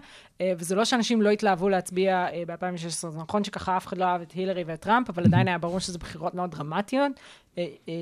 [0.58, 4.20] וזה לא שאנשים לא התלהבו להצביע אה, ב-2016, זה נכון שככה אף אחד לא אהב
[4.20, 7.12] את הילרי ואת טראמפ, אבל עדיין היה ברור שזה בחירות מאוד דרמטיות,
[7.58, 7.94] אה, אה,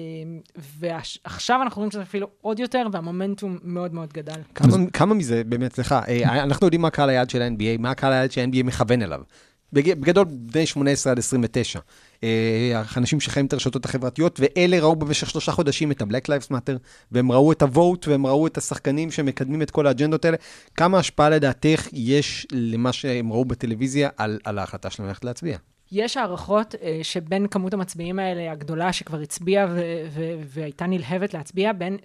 [0.57, 4.40] ועכשיו אנחנו רואים שזה אפילו עוד יותר, והמומנטום מאוד מאוד גדל.
[4.92, 8.31] כמה, מזה באמת, סליחה, אה, אנחנו יודעים מה קהל היעד של ה-NBA, מה הקהל היעד
[8.31, 9.20] שה-NBA מכוון אליו.
[9.72, 11.80] בג- בגדול, בני 18 עד 29.
[12.24, 16.78] אה, אנשים שחיים את הרשתות החברתיות, ואלה ראו במשך שלושה חודשים את ה-Black Lives Matter,
[17.12, 20.37] והם ראו את ה-vote, והם ראו את השחקנים שמקדמים את כל האג'נדות האלה.
[20.76, 25.59] כמה השפעה לדעתך יש למה שהם ראו בטלוויזיה על, על ההחלטה שלהם ללכת להצביע?
[25.92, 31.72] יש הערכות אה, שבין כמות המצביעים האלה, הגדולה שכבר הצביעה ו- ו- והייתה נלהבת להצביע,
[31.72, 31.96] בין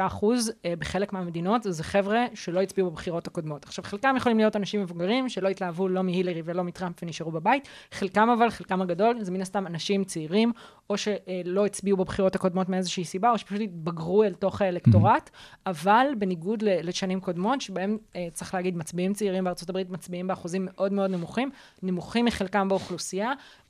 [0.00, 3.64] אחוז אה, בחלק מהמדינות, זה חבר'ה שלא הצביעו בבחירות הקודמות.
[3.64, 8.28] עכשיו, חלקם יכולים להיות אנשים מבוגרים שלא התלהבו לא מהילרי ולא מטראמפ ונשארו בבית, חלקם
[8.28, 10.52] אבל, חלקם הגדול, זה מן הסתם אנשים צעירים,
[10.90, 15.30] או שלא הצביעו בבחירות הקודמות מאיזושהי סיבה, או שפשוט התבגרו אל תוך האלקטורט,
[15.66, 20.92] אבל בניגוד לשנים קודמות, שבהם, אה, צריך להגיד, מצביעים צעירים בארצות הברית מצביעים באחוזים מאוד
[20.92, 21.50] מאוד נמוכים,
[21.82, 22.91] נמוכים מחלקם באוכלוסייה,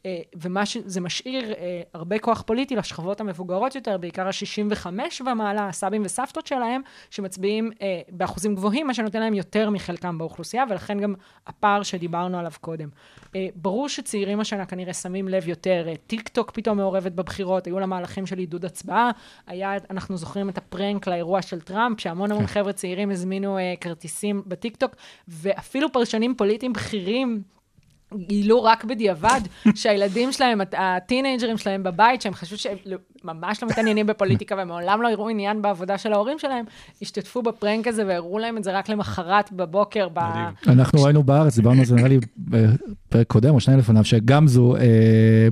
[0.07, 4.87] אה, ומה שזה משאיר אה, הרבה כוח פוליטי לשכבות המבוגרות יותר, בעיקר ה-65
[5.27, 6.81] ומעלה, הסבים וסבתות שלהם,
[7.11, 11.15] שמצביעים אה, באחוזים גבוהים, מה שנותן להם יותר מחלקם באוכלוסייה, ולכן גם
[11.47, 12.89] הפער שדיברנו עליו קודם.
[13.55, 18.27] ברור שצעירים השנה כנראה שמים לב יותר, טיק טוק פתאום מעורבת בבחירות, היו לה מהלכים
[18.27, 19.11] של עידוד הצבעה,
[19.47, 24.43] היה, אנחנו זוכרים את ה prank לאירוע של טראמפ, שהמון המון חבר'ה צעירים הזמינו כרטיסים
[24.47, 24.95] בטיק טוק,
[25.29, 27.43] ואפילו פרשנים פוליטיים בכירים,
[28.17, 29.41] גילו רק בדיעבד
[29.75, 34.55] שהילדים שלהם, הט- ה teenagerים שלהם בבית, שהם חשבו שהם לא- ממש לא מתעניינים בפוליטיקה
[34.59, 36.65] ומעולם לא יראו עניין בעבודה של ההורים שלהם,
[37.03, 40.09] השתתפו ב prank הזה והראו להם את זה רק למחרת בבוקר.
[40.13, 40.19] ב...
[40.69, 42.19] אנחנו ראינו בארץ, דיברנו על זה נראה לי
[43.13, 44.81] בפרק קודם או שניים לפניו, שגמזו, אה,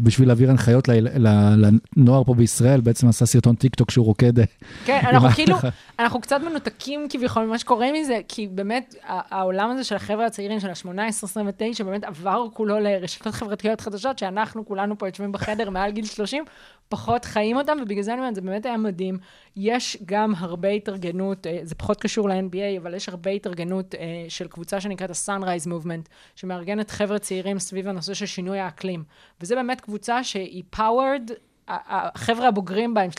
[0.03, 4.38] בשביל להעביר הנחיות ל- ל- לנוער פה בישראל, בעצם עשה סרטון טיק טוק שהוא רוקד.
[4.38, 4.44] אה,
[4.85, 5.57] כן, אנחנו כאילו.
[5.99, 10.68] אנחנו קצת מנותקים כביכול ממה שקורה מזה, כי באמת, העולם הזה של החבר'ה הצעירים, של
[10.68, 16.44] ה-18-29, באמת עבר כולו לרשתות חברתיות חדשות, שאנחנו כולנו פה יושבים בחדר מעל גיל 30,
[16.90, 19.18] פחות חיים אותם, ובגלל זה אני אומרת, זה באמת היה מדהים.
[19.57, 24.48] יש גם הרבה התארגנות, אה, זה פחות קשור ל-NBA, אבל יש הרבה התארגנות אה, של
[24.48, 29.05] קבוצה שנקראת ה-Sunrise Movement, שמארגנת חבר'ה צעירים סביב הנושא של שינוי האקלים.
[29.40, 31.33] וזה באמת קבוצה שהיא powered
[31.68, 33.11] החבר'ה הבוגרים בה הם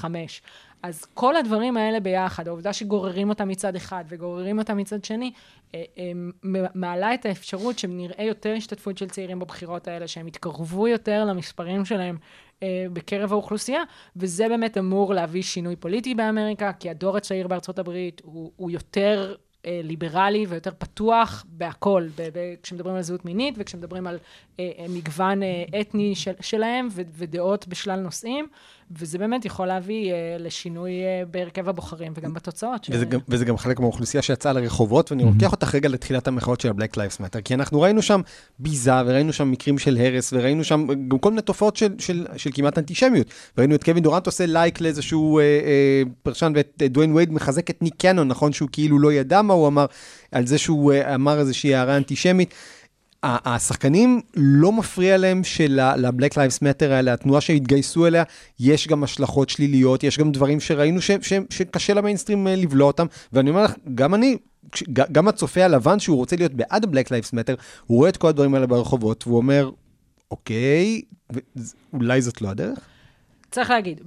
[0.00, 0.04] 30-35.
[0.82, 5.32] אז כל הדברים האלה ביחד, העובדה שגוררים אותם מצד אחד וגוררים אותם מצד שני,
[5.74, 5.82] אה,
[6.74, 12.16] מעלה את האפשרות שנראה יותר השתתפות של צעירים בבחירות האלה, שהם יתקרבו יותר למספרים שלהם
[12.92, 13.82] בקרב האוכלוסייה,
[14.16, 19.34] וזה באמת אמור להביא שינוי פוליטי באמריקה, כי הדור הצעיר בארצות הברית הוא, הוא יותר...
[19.66, 24.18] אה, ליברלי ויותר פתוח בהכל, ב- ב- כשמדברים על זהות מינית וכשמדברים על
[24.60, 28.46] אה, אה, מגוון אה, אתני של, שלהם ו- ודעות בשלל נושאים,
[28.98, 32.86] וזה באמת יכול להביא אה, לשינוי אה, בהרכב הבוחרים וגם בתוצאות.
[32.90, 36.68] וזה גם, וזה גם חלק מהאוכלוסייה שיצאה לרחובות, ואני לוקח אותך רגע לתחילת המחאות של
[36.68, 38.20] ה-Black Lives Matter, כי אנחנו ראינו שם
[38.58, 42.50] ביזה, וראינו שם מקרים של הרס, וראינו שם גם כל מיני תופעות של, של, של
[42.54, 43.26] כמעט אנטישמיות.
[43.58, 47.70] ראינו את קווין דורנט עושה לייק לאיזשהו אה, אה, פרשן, ואת אה, דוויין וייד מחזק
[47.70, 49.86] את ניק קנון, נכון שהוא כאילו לא ידע מה הוא אמר,
[50.32, 52.54] על זה שהוא אה, אמר איזושהי הערה אנטישמית.
[53.22, 58.22] השחקנים לא מפריע להם של-Black Lives Matter האלה, התנועה שהתגייסו אליה,
[58.60, 63.06] יש גם השלכות שליליות, יש גם דברים שראינו ש- ש- שקשה למיינסטרים אה, לבלוע אותם,
[63.32, 64.36] ואני אומר לך, גם אני,
[64.92, 68.54] גם הצופה הלבן שהוא רוצה להיות בעד ה-Black Lives Matter, הוא רואה את כל הדברים
[68.54, 69.70] האלה ברחובות, והוא אומר,
[70.30, 71.02] אוקיי,
[71.92, 72.78] אולי זאת לא הדרך?
[73.50, 74.00] צריך להגיד.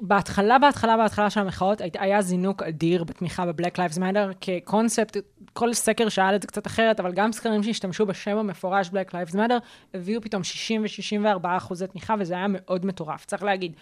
[0.00, 5.16] בהתחלה, בהתחלה, בהתחלה של המחאות, היה זינוק אדיר בתמיכה ב-Black Lives Matter כקונספט,
[5.52, 9.34] כל סקר שאל את זה קצת אחרת, אבל גם סקרים שהשתמשו בשם המפורש Black Lives
[9.34, 9.60] Matter,
[9.94, 13.24] הביאו פתאום 60 ו-64 אחוזי תמיכה, וזה היה מאוד מטורף.
[13.24, 13.72] צריך להגיד,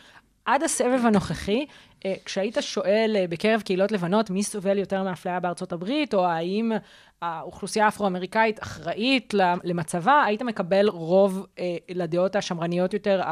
[0.48, 1.66] עד הסבב הנוכחי,
[2.06, 6.72] אה, כשהיית שואל אה, בקרב קהילות לבנות מי סובל יותר מאפליה בארצות הברית, או האם
[7.22, 9.34] האוכלוסייה האפרו-אמריקאית אחראית
[9.64, 13.22] למצבה, היית מקבל רוב אה, לדעות השמרניות יותר,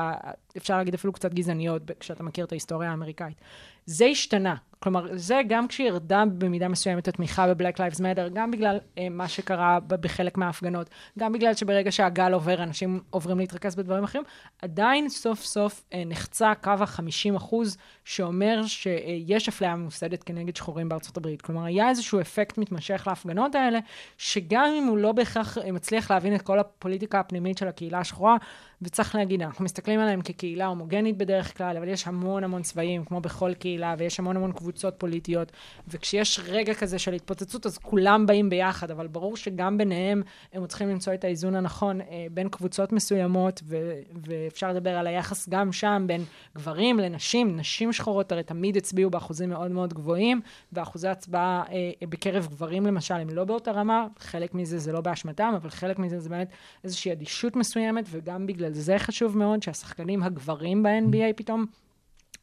[0.56, 3.40] אפשר להגיד אפילו קצת גזעניות, כשאתה מכיר את ההיסטוריה האמריקאית.
[3.86, 4.54] זה השתנה.
[4.86, 9.78] כלומר, זה גם כשירדה במידה מסוימת התמיכה ב-Black Lives Matter, גם בגלל אה, מה שקרה
[9.88, 14.24] בחלק מההפגנות, גם בגלל שברגע שהגל עובר, אנשים עוברים להתרכז בדברים אחרים,
[14.62, 21.16] עדיין סוף סוף אה, נחצה קו ה-50 אחוז, שאומר שיש אפליה ממוסדת כנגד שחורים בארצות
[21.16, 21.42] הברית.
[21.42, 23.78] כלומר, היה איזשהו אפקט מתמשך להפגנות האלה,
[24.18, 28.36] שגם אם הוא לא בהכרח מצליח להבין את כל הפוליטיקה הפנימית של הקהילה השחורה,
[28.82, 33.20] וצריך להגיד, אנחנו מסתכלים עליהם כקהילה הומוגנית בדרך כלל, אבל יש המון המון צבעים, כמו
[33.20, 35.52] בכל קהילה, ויש המון המון קבוצות פוליטיות,
[35.88, 40.88] וכשיש רגע כזה של התפוצצות, אז כולם באים ביחד, אבל ברור שגם ביניהם הם צריכים
[40.88, 46.04] למצוא את האיזון הנכון אה, בין קבוצות מסוימות, ו- ואפשר לדבר על היחס גם שם
[46.06, 46.24] בין
[46.56, 47.56] גברים לנשים.
[47.56, 50.40] נשים שחורות הרי תמיד הצביעו באחוזים מאוד מאוד גבוהים,
[50.72, 55.52] ואחוזי הצבעה אה, בקרב גברים למשל הם לא באותה רמה, חלק מזה זה לא באשמתם,
[55.56, 56.48] אבל חלק מזה זה באמת
[56.84, 61.66] איזושהי אדישות מסוימת, וגם בגלל זה חשוב מאוד שהשחקנים הגברים ב-NBA פתאום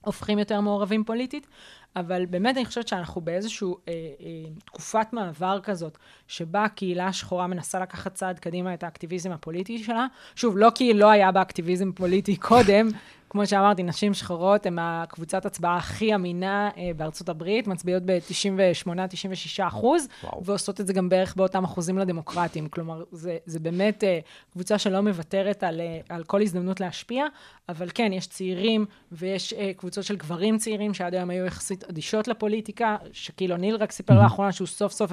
[0.05, 1.47] הופכים יותר מעורבים פוליטית,
[1.95, 7.79] אבל באמת אני חושבת שאנחנו באיזושהי אה, אה, תקופת מעבר כזאת, שבה הקהילה השחורה מנסה
[7.79, 10.07] לקחת צעד קדימה את האקטיביזם הפוליטי שלה.
[10.35, 12.87] שוב, לא כי לא היה בה אקטיביזם פוליטי קודם,
[13.33, 20.07] כמו שאמרתי, נשים שחורות הן הקבוצת הצבעה הכי אמינה אה, בארצות הברית, מצביעות ב-98-96 אחוז,
[20.41, 22.69] ועושות את זה גם בערך באותם אחוזים לדמוקרטים.
[22.69, 24.19] כלומר, זה, זה באמת אה,
[24.53, 27.25] קבוצה שלא מוותרת על, אה, על כל הזדמנות להשפיע,
[27.69, 32.27] אבל כן, יש צעירים ויש אה, קבוצות של גברים צעירים שעד היום היו יחסית אדישות
[32.27, 35.11] לפוליטיקה, שקיל אוניל רק סיפר לאחרונה שהוא סוף סוף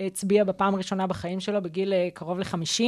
[0.00, 2.84] הצביע בפעם הראשונה בחיים שלו בגיל אה, קרוב ל-50,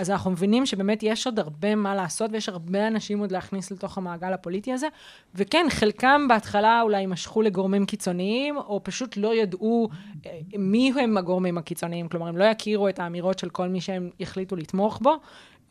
[0.00, 3.98] אז אנחנו מבינים שבאמת יש עוד הרבה מה לעשות ויש הרבה אנשים עוד להכניס לתוך
[3.98, 4.86] המעגל הפוליטי הזה,
[5.34, 9.88] וכן, חלקם בהתחלה אולי משכו לגורמים קיצוניים, או פשוט לא ידעו
[10.26, 14.10] אה, מי הם הגורמים הקיצוניים, כלומר, הם לא יכירו את האמירות של כל מי שהם
[14.20, 15.16] החליטו לתמוך בו.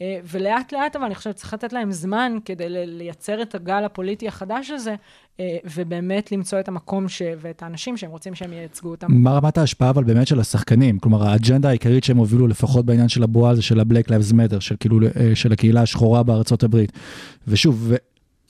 [0.01, 4.27] אה, ולאט לאט, אבל אני חושבת שצריך לתת להם זמן כדי לייצר את הגל הפוליטי
[4.27, 4.95] החדש הזה,
[5.39, 7.21] אה, ובאמת למצוא את המקום ש...
[7.41, 9.07] ואת האנשים שהם רוצים שהם ייצגו אותם.
[9.09, 10.99] מה רמת ההשפעה אבל באמת של השחקנים?
[10.99, 14.75] כלומר, האג'נדה העיקרית שהם הובילו לפחות בעניין של הבועה זה של ה-Black Lives Matter, של
[14.79, 16.91] כאילו, אה, של הקהילה השחורה בארצות הברית.
[17.47, 17.93] ושוב,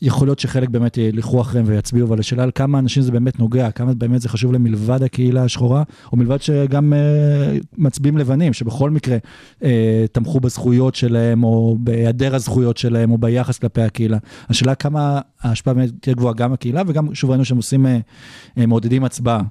[0.02, 3.72] יכול להיות שחלק באמת ילכו אחריהם ויצביעו, אבל השאלה על כמה אנשים זה באמת נוגע,
[3.72, 8.90] כמה באמת זה חשוב להם מלבד הקהילה השחורה, או מלבד שגם אה, מצביעים לבנים, שבכל
[8.90, 9.18] מקרה
[9.64, 14.18] אה, תמכו בזכויות שלהם, או בהיעדר הזכויות שלהם, או ביחס כלפי הקהילה.
[14.50, 18.00] השאלה כמה ההשפעה באמת תהיה גבוהה גם הקהילה, וגם שוב ראינו שהם עושים, אה,
[18.58, 19.42] מעודדים הצבעה.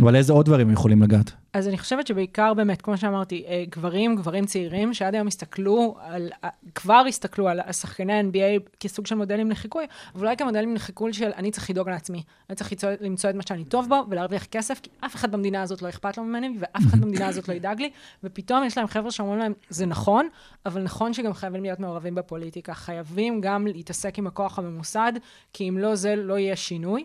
[0.00, 1.32] אבל איזה עוד דברים יכולים לגעת?
[1.56, 6.30] אז אני חושבת שבעיקר באמת, כמו שאמרתי, אה, גברים, גברים צעירים, שעד היום הסתכלו על,
[6.74, 11.50] כבר הסתכלו על שחקני ה-NBA כסוג של מודלים לחיקוי, אבל אולי כמודלים לחיקוי של אני
[11.50, 14.90] צריך לדאוג לעצמי, אני צריך למצוא, למצוא את מה שאני טוב בו ולהרוויח כסף, כי
[15.00, 17.90] אף אחד במדינה הזאת לא אכפת לו ממני, ואף אחד במדינה הזאת לא ידאג לי,
[18.24, 20.28] ופתאום יש להם חבר'ה שאומרים להם, זה נכון,
[20.66, 25.12] אבל נכון שגם חייבים להיות מעורבים בפוליטיקה, חייבים גם להתעסק עם הכוח הממוסד,
[25.52, 27.04] כי אם לא זה, לא יהיה שינוי.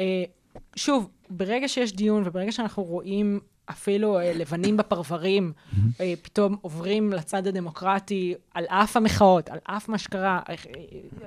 [0.00, 0.24] אה,
[0.76, 5.52] שוב, ברגע שיש דיון וברגע שאנחנו רואים אפילו אה, לבנים בפרברים,
[6.00, 10.54] אה, פתאום עוברים לצד הדמוקרטי על אף המחאות, על אף מה שקרה, אה,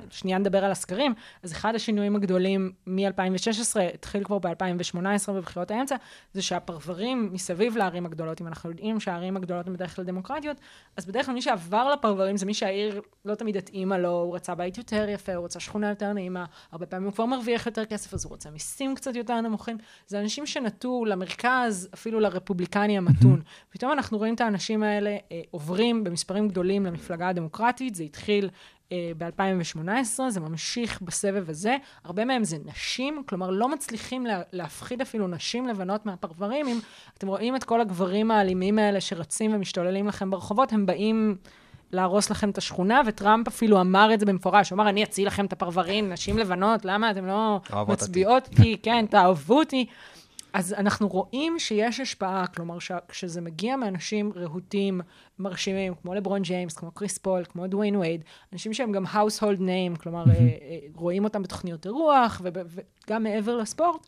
[0.09, 5.95] שנייה נדבר על הסקרים, אז אחד השינויים הגדולים מ-2016, התחיל כבר ב-2018 בבחירות האמצע,
[6.33, 10.57] זה שהפרברים מסביב לערים הגדולות, אם אנחנו יודעים שהערים הגדולות הן בדרך כלל דמוקרטיות,
[10.97, 14.55] אז בדרך כלל מי שעבר לפרברים זה מי שהעיר לא תמיד התאימה לו, הוא רצה
[14.55, 18.13] בית יותר יפה, הוא רצה שכונה יותר נעימה, הרבה פעמים הוא כבר מרוויח יותר כסף,
[18.13, 19.77] אז הוא רוצה מיסים קצת יותר נמוכים.
[20.07, 23.41] זה אנשים שנטו למרכז, אפילו לרפובליקני המתון.
[23.69, 28.49] פתאום אנחנו רואים את האנשים האלה אה, עוברים במספרים גדולים למפלגה הדמוקרטית, זה התחיל
[28.91, 31.77] אה, ב-2018, זה ממשיך בסבב הזה.
[32.03, 36.67] הרבה מהם זה נשים, כלומר לא מצליחים לה, להפחיד אפילו נשים לבנות מהפרברים.
[36.67, 36.79] אם
[37.17, 41.37] אתם רואים את כל הגברים האלימים האלה שרצים ומשתוללים לכם ברחובות, הם באים...
[41.91, 45.45] להרוס לכם את השכונה, וטראמפ אפילו אמר את זה במפורש, הוא אמר, אני אציל לכם
[45.45, 48.49] את הפרברים, נשים לבנות, למה אתם לא אותי." מצביעות?
[48.55, 49.85] כי כן, תאהבו אותי.
[50.53, 55.01] אז אנחנו רואים שיש השפעה, כלומר, ש- כשזה מגיע מאנשים רהוטים,
[55.39, 60.01] מרשימים, כמו לברון ג'יימס, כמו קריס פול, כמו דוויין וייד, אנשים שהם גם household name,
[60.01, 60.35] כלומר, אה,
[60.95, 64.07] רואים אותם בתוכניות אירוח, וגם מעבר לספורט,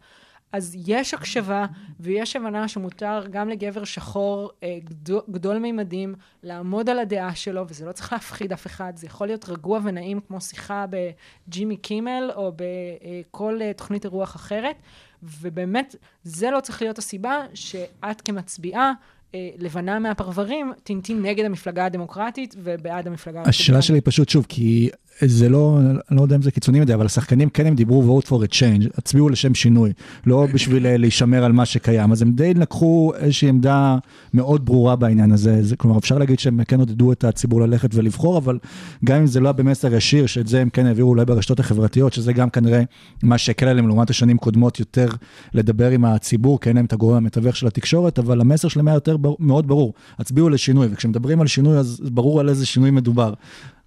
[0.53, 1.65] אז יש הקשבה
[1.99, 7.85] ויש הבנה שמותר גם לגבר שחור אה, גדול, גדול מימדים לעמוד על הדעה שלו, וזה
[7.85, 12.51] לא צריך להפחיד אף אחד, זה יכול להיות רגוע ונעים כמו שיחה בג'ימי קימל או
[12.55, 14.75] בכל תוכנית אירוח אחרת,
[15.23, 18.91] ובאמת זה לא צריך להיות הסיבה שאת כמצביעה
[19.35, 24.89] אה, לבנה מהפרברים, טינטין נגד המפלגה הדמוקרטית ובעד המפלגה השאלה שלי פשוט, שוב, כי
[25.25, 25.79] זה לא,
[26.09, 28.53] אני לא יודע אם זה קיצוני מדי, אבל השחקנים כן הם דיברו vote for a
[28.53, 29.93] change, הצביעו לשם שינוי,
[30.25, 32.11] לא בשביל אה, להישמר על מה שקיים.
[32.11, 33.97] אז הם די לקחו איזושהי עמדה
[34.33, 35.63] מאוד ברורה בעניין הזה.
[35.63, 38.57] זה, כלומר, אפשר להגיד שהם כן עודדו את הציבור ללכת ולבחור, אבל
[39.05, 42.13] גם אם זה לא היה במסר ישיר, שאת זה הם כן העבירו אולי ברשתות החברתיות,
[42.13, 42.83] שזה גם כנראה
[43.23, 45.07] מה שהקל עליהם לעומת השנים קודמות יותר
[45.53, 48.95] לדבר עם הציבור, כי אין להם את הגורם המתווך של התקשורת, אבל המסר שלהם היה
[48.95, 49.93] יותר בר- מאוד ברור.
[50.19, 53.33] הצביעו לשינוי, וכשמדברים על שינוי, אז ברור על איזה שינוי מדובר.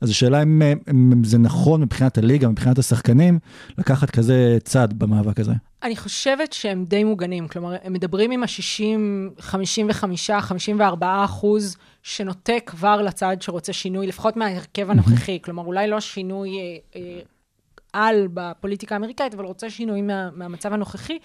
[0.05, 3.39] אז השאלה אם, אם, אם זה נכון מבחינת הליגה, מבחינת השחקנים,
[3.79, 5.53] לקחת כזה צד במאבק הזה.
[5.83, 13.03] אני חושבת שהם די מוגנים, כלומר, הם מדברים עם ה-60, 55, 54 אחוז שנוטה כבר
[13.03, 17.21] לצד שרוצה שינוי, לפחות מההרכב הנוכחי, כלומר, אולי לא שינוי אה, אה,
[17.93, 21.19] על בפוליטיקה האמריקאית, אבל רוצה שינוי מה, מהמצב הנוכחי,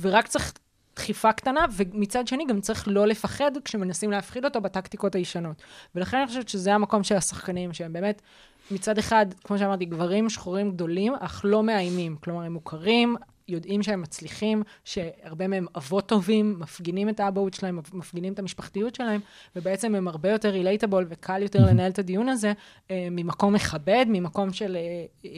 [0.00, 0.52] ורק צריך
[0.96, 5.62] דחיפה קטנה, ומצד שני גם צריך לא לפחד כשמנסים להפחיד אותו בטקטיקות הישנות.
[5.94, 8.22] ולכן אני חושבת שזה המקום של השחקנים, שהם באמת,
[8.70, 12.16] מצד אחד, כמו שאמרתי, גברים שחורים גדולים, אך לא מאיימים.
[12.20, 13.16] כלומר, הם מוכרים,
[13.48, 19.20] יודעים שהם מצליחים, שהרבה מהם אבות טובים, מפגינים את האבהות שלהם, מפגינים את המשפחתיות שלהם,
[19.56, 22.52] ובעצם הם הרבה יותר רילייטבול וקל יותר לנהל את הדיון הזה
[22.90, 25.30] אה, ממקום מכבד, ממקום של אה, אה,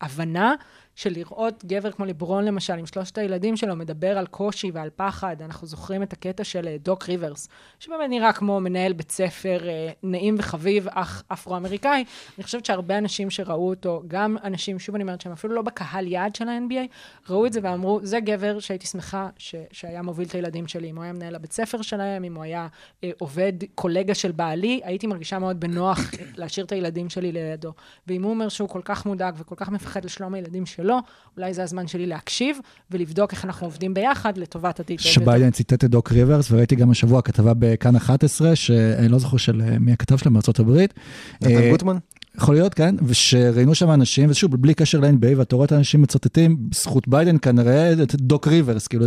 [0.00, 0.54] הבנה.
[0.98, 5.36] של לראות גבר כמו ליברון למשל, עם שלושת הילדים שלו, מדבר על קושי ועל פחד.
[5.42, 7.48] אנחנו זוכרים את הקטע של אה, דוק ריברס,
[7.80, 12.04] שבאמת נראה כמו מנהל בית ספר אה, נעים וחביב, אך אפרו-אמריקאי.
[12.38, 16.06] אני חושבת שהרבה אנשים שראו אותו, גם אנשים, שוב אני אומרת, שהם אפילו לא בקהל
[16.06, 20.34] יעד של ה-NBA, ראו את זה ואמרו, זה גבר שהייתי שמחה ש- שהיה מוביל את
[20.34, 20.90] הילדים שלי.
[20.90, 22.66] אם הוא היה מנהל הבית ספר שלהם, אם הוא היה
[23.04, 27.72] אה, עובד, קולגה של בעלי, הייתי מרגישה מאוד בנוח אה, להשאיר את הילדים שלי לידו.
[28.06, 30.87] ואם הוא אומר שהוא כל כך מודאג וכל כך מפחד לשלום הילדים שלו,
[31.36, 32.58] אולי זה הזמן שלי להקשיב
[32.90, 34.94] ולבדוק איך אנחנו עובדים ביחד לטובת יותר.
[34.98, 39.62] שביידן ציטט את דוק ריברס, וראיתי גם השבוע כתבה בכאן 11, שאני לא זוכר של
[39.62, 40.94] אה, מי הכתב שלהם בארצות הברית.
[41.40, 41.96] נתן אה, גוטמן?
[42.36, 46.56] יכול להיות, כן, ושראיינו שם אנשים, ושוב, בלי קשר ל-NBA, ואתה רואה את האנשים מצטטים,
[46.70, 49.06] בזכות ביידן כנראה, את דוק ריברס, כאילו,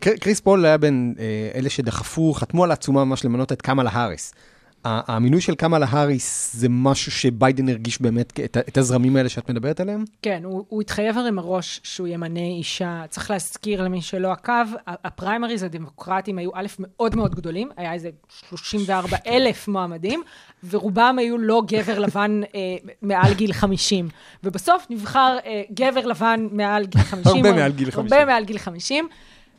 [0.00, 1.24] קר- קריס פול היה בין אה,
[1.58, 4.34] אלה שדחפו, חתמו על העצומה ממש למנות את קמאלה האריס.
[4.84, 9.80] המינוי של קמאלה האריס זה משהו שביידן הרגיש באמת את, את הזרמים האלה שאת מדברת
[9.80, 10.04] עליהם?
[10.22, 13.02] כן, הוא, הוא התחייב הרי מראש שהוא ימנה אישה.
[13.08, 18.10] צריך להזכיר למי שלא עקב, הפריימריז הדמוקרטיים היו א', מאוד מאוד גדולים, היה איזה
[18.48, 20.22] 34 אלף מועמדים,
[20.70, 22.60] ורובם היו לא גבר לבן אה,
[23.02, 24.08] מעל גיל 50.
[24.44, 27.36] ובסוף נבחר אה, גבר לבן מעל גיל 50.
[27.36, 28.12] הרבה מעל גיל 50.
[28.12, 29.08] הרבה מעל גיל 50.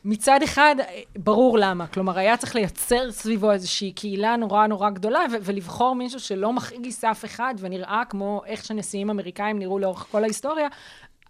[0.04, 0.76] מצד אחד,
[1.18, 1.86] ברור למה.
[1.86, 7.24] כלומר, היה צריך לייצר סביבו איזושהי קהילה נורא נורא גדולה, ולבחור מישהו שלא מכעיס אף
[7.24, 10.68] אחד, ונראה כמו איך שנשיאים אמריקאים נראו לאורך כל ההיסטוריה,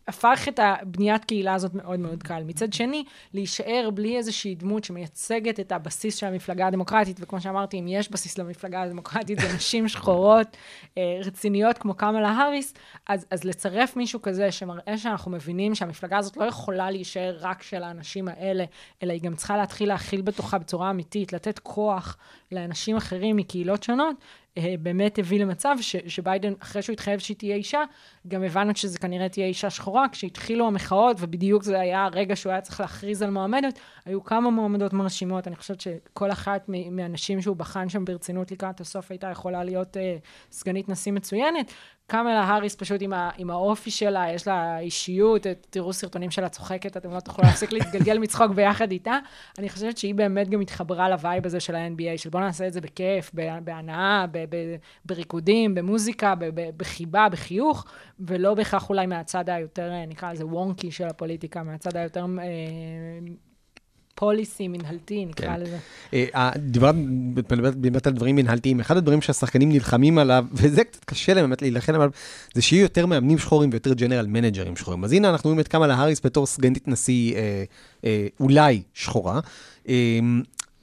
[0.08, 2.42] הפך את הבניית קהילה הזאת מאוד מאוד קל.
[2.46, 7.88] מצד שני, להישאר בלי איזושהי דמות שמייצגת את הבסיס של המפלגה הדמוקרטית, וכמו שאמרתי, אם
[7.88, 10.56] יש בסיס למפלגה הדמוקרטית, זה נשים שחורות
[10.98, 12.74] אה, רציניות כמו קמלה האריס,
[13.06, 17.82] אז, אז לצרף מישהו כזה שמראה שאנחנו מבינים שהמפלגה הזאת לא יכולה להישאר רק של
[17.82, 18.64] האנשים האלה,
[19.02, 22.16] אלא היא גם צריכה להתחיל להכיל בתוכה בצורה אמיתית, לתת כוח
[22.52, 24.16] לאנשים אחרים מקהילות שונות,
[24.78, 27.82] באמת הביא למצב ש, שביידן, אחרי שהוא התחייב שהיא תהיה אישה,
[28.28, 30.06] גם הבנו שזה כנראה תהיה אישה שחורה.
[30.12, 34.92] כשהתחילו המחאות, ובדיוק זה היה הרגע שהוא היה צריך להכריז על מועמדת, היו כמה מועמדות
[34.92, 35.48] מרשימות.
[35.48, 40.16] אני חושבת שכל אחת מהנשים שהוא בחן שם ברצינות לקראת הסוף הייתה יכולה להיות אה,
[40.50, 41.72] סגנית נשיא מצוינת.
[42.06, 46.96] קמלה האריס פשוט עם, ה, עם האופי שלה, יש לה אישיות, תראו סרטונים שלה צוחקת,
[46.96, 49.18] אתם לא תוכלו להפסיק להתגלגל מצחוק ביחד איתה.
[49.58, 52.80] אני חושבת שהיא באמת גם התחברה לווייב הזה של ה-NBA, של בוא נעשה את זה
[52.80, 53.30] בכיף,
[53.64, 54.26] בהנאה,
[55.04, 56.34] בריקודים, במוזיקה,
[56.76, 57.84] בחיבה, בחיוך,
[58.20, 62.44] ולא בהכרח אולי מהצד היותר, אה, נקרא לזה wonky של הפוליטיקה, מהצד היותר אה,
[64.14, 65.60] policy, מנהלתי, נקרא כן.
[65.60, 65.78] לזה.
[66.14, 66.94] אה, דיברת
[67.76, 71.94] באמת על דברים מנהלתיים, אחד הדברים שהשחקנים נלחמים עליו, וזה קצת קשה להם באמת להילחם
[71.94, 72.10] עליו,
[72.54, 75.04] זה שיהיו יותר מאמנים שחורים ויותר general manager ים שחורים.
[75.04, 77.64] אז הנה אנחנו רואים את קמאלה האריס בתור סגנית נשיא אה,
[78.04, 79.40] אה, אולי שחורה.
[79.88, 80.18] אה,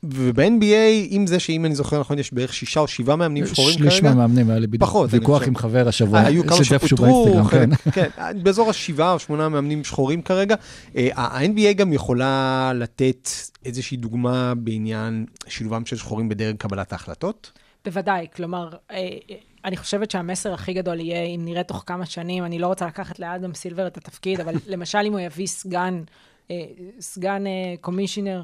[0.04, 3.92] וב-NBA, עם זה שאם אני זוכר נכון, יש בערך שישה או שבעה מאמנים שחורים כרגע.
[3.92, 5.48] שליש מהמאמנים היה לי בדיוק ויכוח.
[5.48, 7.70] עם חבר השבוע, אה, היו כמה שפוטרו, כן.
[7.94, 8.10] כן,
[8.44, 10.56] באזור השבעה או שמונה מאמנים שחורים כרגע.
[10.96, 13.30] אה, ה-NBA גם יכולה לתת
[13.66, 17.52] איזושהי דוגמה בעניין שילובם של שחורים בדרג קבלת ההחלטות.
[17.86, 19.36] בוודאי, כלומר, אה, אה,
[19.66, 23.20] אני חושבת שהמסר הכי גדול יהיה, אם נראה תוך כמה שנים, אני לא רוצה לקחת
[23.20, 26.04] לאדם סילבר את התפקיד, אבל למשל אם הוא יביא סגן,
[26.52, 26.56] אה,
[27.00, 27.44] סגן
[27.82, 28.44] קומישיונר,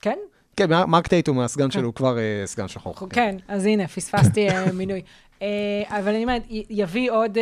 [0.00, 0.18] כן?
[0.56, 2.94] כן, מר- מרק טייטום, הסגן שלו, הוא כבר אה, סגן שחור.
[3.10, 5.02] כן, אז הנה, פספסתי אה, מינוי.
[5.42, 5.48] אה,
[5.88, 7.38] אבל אני אומרת, יביא עוד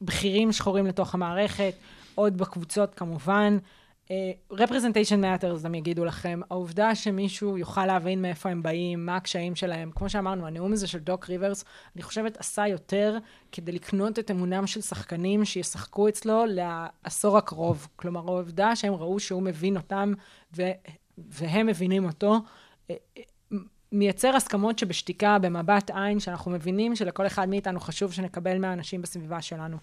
[0.00, 1.72] בכירים שחורים לתוך המערכת,
[2.14, 3.58] עוד בקבוצות כמובן.
[4.52, 6.40] representation matters, הם יגידו לכם.
[6.50, 9.90] העובדה שמישהו יוכל להבין מאיפה הם באים, מה הקשיים שלהם.
[9.94, 11.64] כמו שאמרנו, הנאום הזה של דוק ריברס,
[11.96, 13.16] אני חושבת עשה יותר
[13.52, 17.88] כדי לקנות את אמונם של שחקנים שישחקו אצלו לעשור הקרוב.
[17.96, 20.12] כלומר, העובדה שהם ראו שהוא מבין אותם
[20.56, 20.70] ו-
[21.18, 22.36] והם מבינים אותו,
[22.90, 23.22] אה, אה,
[23.92, 29.76] מייצר הסכמות שבשתיקה, במבט עין, שאנחנו מבינים שלכל אחד מאיתנו חשוב שנקבל מהאנשים בסביבה שלנו.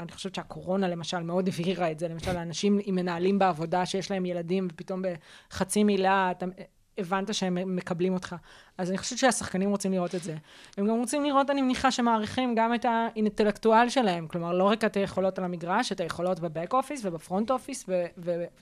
[0.00, 4.26] אני חושבת שהקורונה למשל מאוד הבהירה את זה, למשל אנשים עם מנהלים בעבודה שיש להם
[4.26, 5.02] ילדים ופתאום
[5.50, 6.46] בחצי מילה אתה
[6.98, 8.36] הבנת שהם מקבלים אותך.
[8.78, 10.36] אז אני חושבת שהשחקנים רוצים לראות את זה.
[10.76, 14.96] הם גם רוצים לראות, אני מניחה, שמעריכים גם את האינטלקטואל שלהם, כלומר לא רק את
[14.96, 17.84] היכולות על המגרש, את היכולות בבק אופיס ובפרונט אופיס,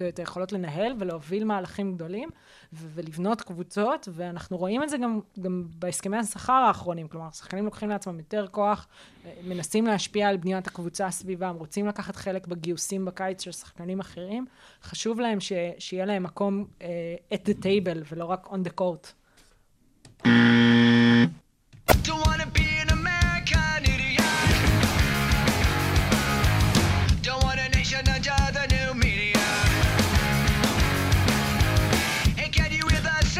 [0.00, 2.28] ואת היכולות לנהל ולהוביל מהלכים גדולים,
[2.72, 8.18] ולבנות קבוצות, ואנחנו רואים את זה גם, גם בהסכמי השכר האחרונים, כלומר, השחקנים לוקחים לעצמם
[8.18, 8.86] יותר כוח,
[9.26, 14.46] אה, מנסים להשפיע על בניית הקבוצה סביבם, רוצים לקחת חלק בגיוסים בקיץ של שחקנים אחרים,
[14.82, 16.82] חשוב להם ש- שיהיה להם מקום uh,
[17.34, 19.23] at the table ולא רק on the court.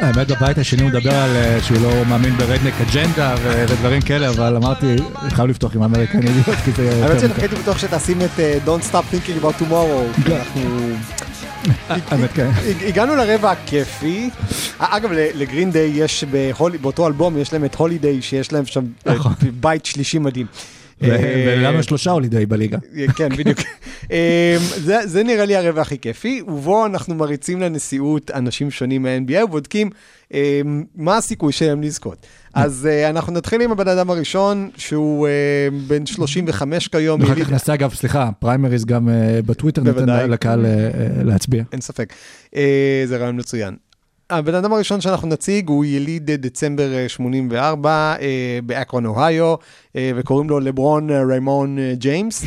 [0.04, 4.56] האמת, בבית השני הוא מדבר על אה, שהוא לא מאמין ברדנק אג'נדה ודברים כאלה, אבל
[4.56, 4.96] אמרתי,
[5.30, 8.92] חייב לפתוח עם אמריקן אידיוט, כי זה האמת שאני הייתי בטוח שתשים את אה, Don't
[8.92, 10.24] Stop Thinking About Tomorrow.
[10.24, 10.60] כי אנחנו...
[11.88, 12.50] האמת, כן.
[12.70, 14.30] הג- הגענו לרבע הכיפי.
[14.80, 16.24] אה, אגב, לגרין דיי יש
[16.80, 19.32] באותו אלבום, יש להם את הולידיי, שיש להם שם אה, נכון.
[19.60, 20.46] בית שלישי מדהים.
[21.02, 21.08] אה,
[21.58, 22.78] ולנו יש שלושה הולידיי בליגה.
[23.16, 23.58] כן, בדיוק.
[24.12, 24.56] אה,
[25.04, 29.90] זה, נראה לי הרבע הכי כיפי, ובו אנחנו מריצים לנשיאות אנשים שונים מה-NBA ובודקים
[30.34, 30.60] אה,
[30.96, 32.26] מה הסיכוי שלהם לזכות.
[32.54, 35.32] אז אה, אנחנו נתחיל עם הבן אדם הראשון, שהוא אה,
[35.86, 37.20] בן 35 כיום.
[37.20, 40.28] ואחר כך נעשה, אגב, סליחה, פריימריז גם אה, בטוויטר בוודאי.
[40.28, 40.90] לקהל אה,
[41.24, 41.64] להצביע.
[41.72, 42.12] אין ספק.
[42.56, 43.74] אה, זה רעיון מצוין.
[44.30, 47.90] הבן אדם הראשון שאנחנו נציג הוא יליד דצמבר אה, 84
[48.20, 49.54] אה, באקרון, אוהיו,
[49.96, 52.44] אה, וקוראים לו לברון ריימון ג'יימס.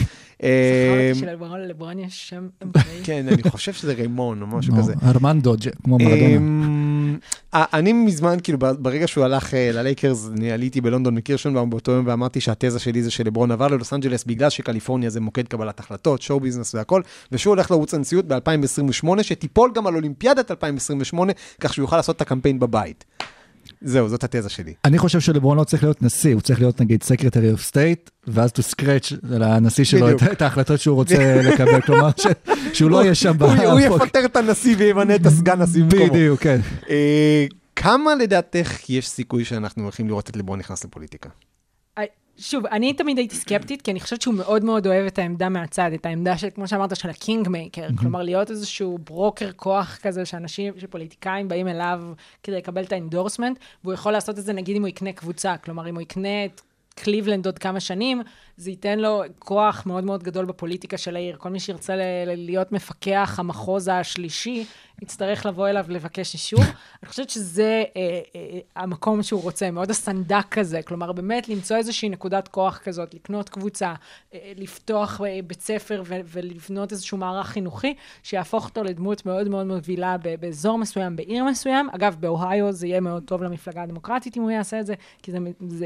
[1.13, 2.47] שלברון לברון יש שם.
[3.03, 4.93] כן, אני חושב שזה ריימון או משהו כזה.
[5.03, 6.76] ארמנדו, כמו מרדונה.
[7.73, 12.41] אני מזמן, כאילו, ברגע שהוא הלך אה, ללייקרס, אני עליתי בלונדון וקירשנבאום באותו יום ואמרתי
[12.41, 16.75] שהתזה שלי זה שלברון עבר ללוס אנג'לס בגלל שקליפורניה זה מוקד קבלת החלטות, show business
[16.75, 17.01] והכל,
[17.31, 22.21] ושהוא הולך לרוץ הנשיאות ב-2028, שתיפול גם על אולימפיאדת 2028, כך שהוא יוכל לעשות את
[22.21, 23.05] הקמפיין בבית.
[23.81, 24.73] זהו, זאת התזה שלי.
[24.85, 28.49] אני חושב שלברון לא צריך להיות נשיא, הוא צריך להיות נגיד secretary of state, ואז
[28.49, 30.23] to scratch לנשיא שלו את-.
[30.31, 32.27] את ההחלטות שהוא רוצה לקבל, כלומר ש-
[32.73, 33.79] שהוא לא יהיה שם הוא-.
[33.79, 36.13] יפטר את הנשיא וימנה את הסגן נשיא במקומו.
[36.13, 36.59] בדיוק, כן.
[36.89, 41.29] אה, כמה לדעתך יש סיכוי שאנחנו הולכים לראות את לברון נכנס לפוליטיקה?
[42.39, 45.91] שוב, אני תמיד הייתי סקפטית, כי אני חושבת שהוא מאוד מאוד אוהב את העמדה מהצד,
[45.93, 50.25] את העמדה של, כמו שאמרת, של ה king maker, כלומר, להיות איזשהו ברוקר כוח כזה,
[50.25, 52.01] שאנשים, שפוליטיקאים באים אליו
[52.43, 55.57] כדי לקבל את ה endorsement, והוא יכול לעשות את זה, נגיד, אם הוא יקנה קבוצה,
[55.57, 56.61] כלומר, אם הוא יקנה את
[56.97, 58.21] קליבלנד עוד כמה שנים,
[58.57, 61.35] זה ייתן לו כוח מאוד מאוד גדול בפוליטיקה של העיר.
[61.39, 61.93] כל מי שירצה
[62.25, 64.65] להיות מפקח המחוז השלישי,
[65.01, 66.59] יצטרך לבוא אליו לבקש אישור.
[67.03, 70.81] אני חושבת שזה אה, אה, המקום שהוא רוצה, מאוד הסנדק כזה.
[70.81, 73.93] כלומר, באמת למצוא איזושהי נקודת כוח כזאת, לקנות קבוצה,
[74.33, 77.93] אה, לפתוח אה, בית ספר ו- ולבנות איזשהו מערך חינוכי,
[78.23, 81.89] שיהפוך אותו לדמות מאוד מאוד מובילה באזור מסוים, בעיר מסוים.
[81.95, 84.93] אגב, באוהיו זה יהיה מאוד טוב למפלגה הדמוקרטית אם הוא יעשה את זה,
[85.23, 85.37] כי זו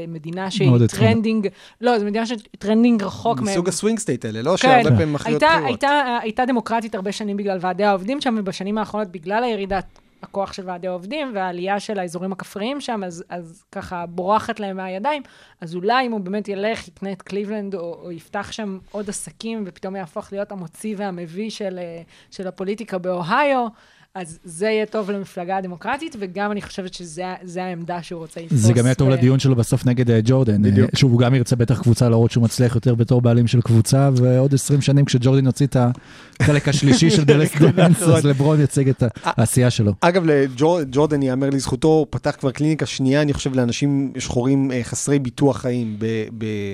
[0.08, 0.82] מדינה שהיא מאוד.
[1.02, 1.48] trending,
[1.80, 3.48] לא, זו מדינה ש trending רחוק מהם.
[3.48, 4.56] מסוג ה swing state האלה, לא כן.
[4.56, 5.84] שהרבה פעמים מכריעות בחירות.
[6.22, 10.86] הייתה, דמוקרטית הרבה שנים בגלל ועדי העובדים שם, ובשנים האחרונות, בגלל הירידת הכוח של ועדי
[10.86, 15.22] העובדים והעלייה של האזורים הכפריים שם, אז, אז ככה בורחת להם מהידיים.
[15.60, 19.64] אז אולי אם הוא באמת ילך, יקנה את קליבלנד, או, או יפתח שם עוד עסקים,
[19.66, 23.66] ופתאום יהפוך להיות המוציא והמביא של, אה, של הפוליטיקה באוהיו,
[24.14, 28.58] אז זה יהיה טוב למפלגה הדמוקרטית, וגם אני חושבת שזה זה העמדה שהוא רוצה לתפוס.
[28.58, 30.62] זה גם יהיה טוב ב- לדיון שלו בסוף נגד אה, ג'ורדן.
[30.62, 30.90] בדיוק.
[30.94, 34.10] אה, שוב, הוא גם ירצה בטח קבוצה להראות שהוא מצליח יותר בתור בעלים של קבוצה,
[34.16, 35.76] ועוד 20 שנים כשג'ורדן יוציא את
[36.40, 39.92] החלק השלישי של The Last Dance, אז לברון יציג את העשייה שלו.
[40.00, 45.18] אגב, לג'ורדן ייאמר לזכותו, הוא פתח כבר קליניקה שנייה, אני חושב, לאנשים שחורים אה, חסרי
[45.18, 45.98] ביטוח חיים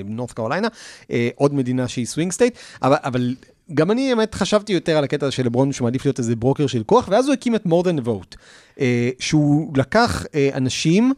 [0.05, 0.68] בנורת קרוליינה,
[1.11, 3.34] אה, עוד מדינה שהיא swing state, אבל, אבל
[3.75, 6.83] גם אני באמת חשבתי יותר על הקטע של לברון, שהוא מעדיף להיות איזה ברוקר של
[6.83, 8.36] כוח, ואז הוא הקים את More Than a Vote,
[8.81, 11.12] אה, שהוא לקח אה, אנשים,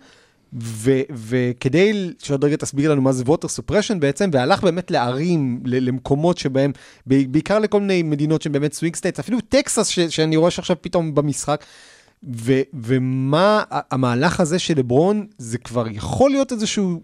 [0.61, 6.39] ו- וכדי שעוד רגע תסביר לנו מה זה voter suppression בעצם, והלך באמת לערים, למקומות
[6.39, 6.73] שבהם,
[7.07, 11.15] בעיקר לכל מיני מדינות שהן באמת swing states, אפילו טקסס ש- שאני רואה שעכשיו פתאום
[11.15, 11.65] במשחק,
[12.37, 17.01] ו- ומה המהלך הזה של לברון, זה כבר יכול להיות איזשהו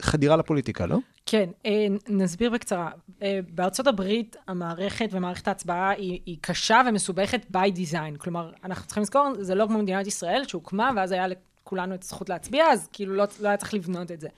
[0.00, 0.98] חדירה לפוליטיקה, לא?
[1.26, 2.90] כן, אה, נסביר בקצרה.
[3.22, 8.18] אה, בארצות הברית המערכת ומערכת ההצבעה היא, היא קשה ומסובכת by design.
[8.18, 11.26] כלומר, אנחנו צריכים לזכור, זה לא כמו מדינת ישראל שהוקמה, ואז היה
[11.66, 14.28] לכולנו את הזכות להצביע, אז כאילו לא, לא היה צריך לבנות את זה.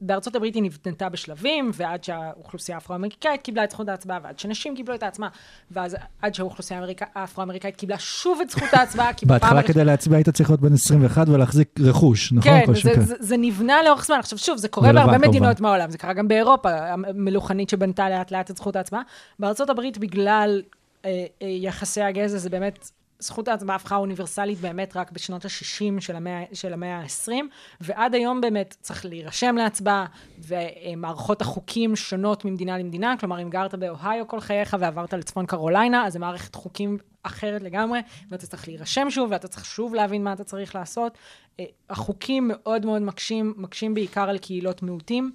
[0.00, 4.94] בארצות הברית היא נבנתה בשלבים, ועד שהאוכלוסייה האפרו-אמריקאית קיבלה את זכות ההצבעה, ועד שנשים קיבלו
[4.94, 5.28] את העצמה,
[5.70, 6.80] ואז עד שהאוכלוסייה
[7.14, 10.74] האפרו-אמריקאית קיבלה שוב את זכות ההצבעה, כי בפעם בהתחלה כדי להצביע היית צריך להיות בן
[10.74, 12.52] 21 ולהחזיק רכוש, נכון?
[12.52, 13.04] כן, זה, כזה.
[13.04, 14.16] זה, זה נבנה לאורך זמן.
[14.18, 15.18] עכשיו שוב, זה קורה בהרבה.
[15.18, 19.02] מדינות מהעולם, זה קרה גם באירופה, המלוכנית שבנתה לאט לאט את זכות ההצבעה.
[19.38, 20.62] בארצות הברית, בגלל
[21.04, 26.16] אה, אה, יחסי הגזע, זה באמת, זכות ההצבעה הפכה אוניברסלית באמת רק בשנות ה-60 של
[26.16, 27.32] המאה, של המאה ה-20,
[27.80, 30.06] ועד היום באמת צריך להירשם להצבעה,
[30.38, 36.12] ומערכות החוקים שונות ממדינה למדינה, כלומר, אם גרת באוהיו כל חייך ועברת לצפון קרוליינה, אז
[36.12, 38.00] זו מערכת חוקים אחרת לגמרי,
[38.30, 41.18] ואתה צריך להירשם שוב, ואתה צריך שוב להבין מה אתה צריך לעשות.
[41.60, 45.32] אה, החוקים מאוד מאוד מקשים, מקשים בעיקר על קהילות מיעוטים.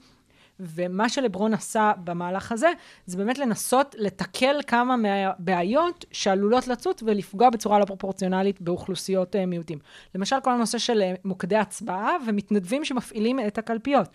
[0.59, 2.71] ומה שלברון עשה במהלך הזה,
[3.05, 9.79] זה באמת לנסות לתקל כמה מהבעיות שעלולות לצוץ ולפגוע בצורה לא פרופורציונלית באוכלוסיות אה, מיעוטים.
[10.15, 14.07] למשל, כל הנושא של אה, מוקדי הצבעה ומתנדבים שמפעילים את הקלפיות.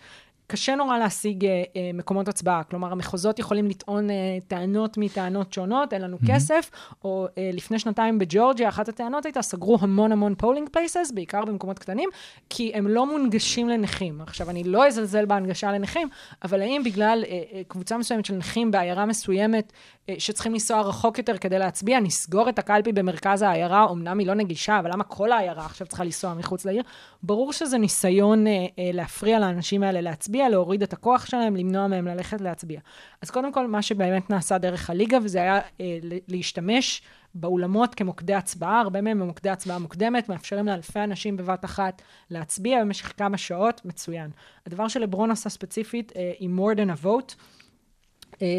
[0.51, 4.15] קשה נורא להשיג אה, אה, מקומות הצבעה, כלומר המחוזות יכולים לטעון אה,
[4.47, 6.35] טענות מטענות שונות, אין לנו mm-hmm.
[6.35, 6.71] כסף,
[7.05, 11.79] או אה, לפני שנתיים בג'ורג'יה, אחת הטענות הייתה, סגרו המון המון polling places, בעיקר במקומות
[11.79, 12.09] קטנים,
[12.51, 14.21] כי הם לא מונגשים לנכים.
[14.21, 16.09] עכשיו, אני לא אזלזל בהנגשה לנכים,
[16.45, 19.73] אבל האם בגלל אה, אה, קבוצה מסוימת של נכים בעיירה מסוימת,
[20.19, 24.79] שצריכים לנסוע רחוק יותר כדי להצביע, נסגור את הקלפי במרכז העיירה, אמנם היא לא נגישה,
[24.79, 26.83] אבל למה כל העיירה עכשיו צריכה לנסוע מחוץ לעיר?
[27.23, 32.07] ברור שזה ניסיון אה, אה, להפריע לאנשים האלה להצביע, להוריד את הכוח שלהם, למנוע מהם
[32.07, 32.81] ללכת להצביע.
[33.23, 35.99] אז קודם כל, מה שבאמת נעשה דרך הליגה, וזה היה אה,
[36.29, 37.03] להשתמש
[37.35, 43.13] באולמות כמוקדי הצבעה, הרבה מהם במוקדי הצבעה מוקדמת, מאפשרים לאלפי אנשים בבת אחת להצביע במשך
[43.17, 44.31] כמה שעות, מצוין.
[44.67, 47.58] הדבר שלברון עשה ספציפית אה, עם more than a vote, אה,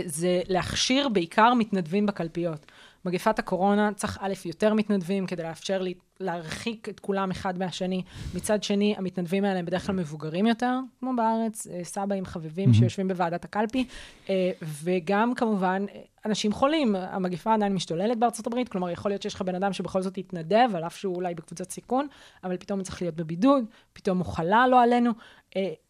[0.05, 2.65] זה להכשיר בעיקר מתנדבים בקלפיות.
[3.05, 8.03] מגפת הקורונה צריך א', יותר מתנדבים כדי לאפשר לי להרחיק את כולם אחד מהשני.
[8.35, 13.07] מצד שני, המתנדבים האלה הם בדרך כלל מבוגרים יותר, כמו בארץ, אה, סבאים חביבים שיושבים
[13.07, 13.85] בוועדת הקלפי,
[14.29, 14.51] אה,
[14.83, 16.95] וגם כמובן אה, אנשים חולים.
[16.95, 20.69] המגפה עדיין משתוללת בארצות הברית, כלומר, יכול להיות שיש לך בן אדם שבכל זאת יתנדב,
[20.75, 22.07] על אף שהוא אולי בקבוצת סיכון,
[22.43, 25.11] אבל פתאום הוא צריך להיות בבידוד, פתאום הוא חלה לא עלינו.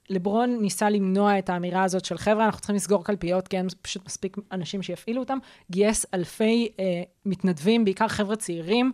[0.09, 4.05] לברון ניסה למנוע את האמירה הזאת של חבר'ה, אנחנו צריכים לסגור קלפיות, כי אין פשוט
[4.05, 5.37] מספיק אנשים שיפעילו אותם.
[5.71, 8.91] גייס אלפי אה, מתנדבים, בעיקר חבר'ה צעירים,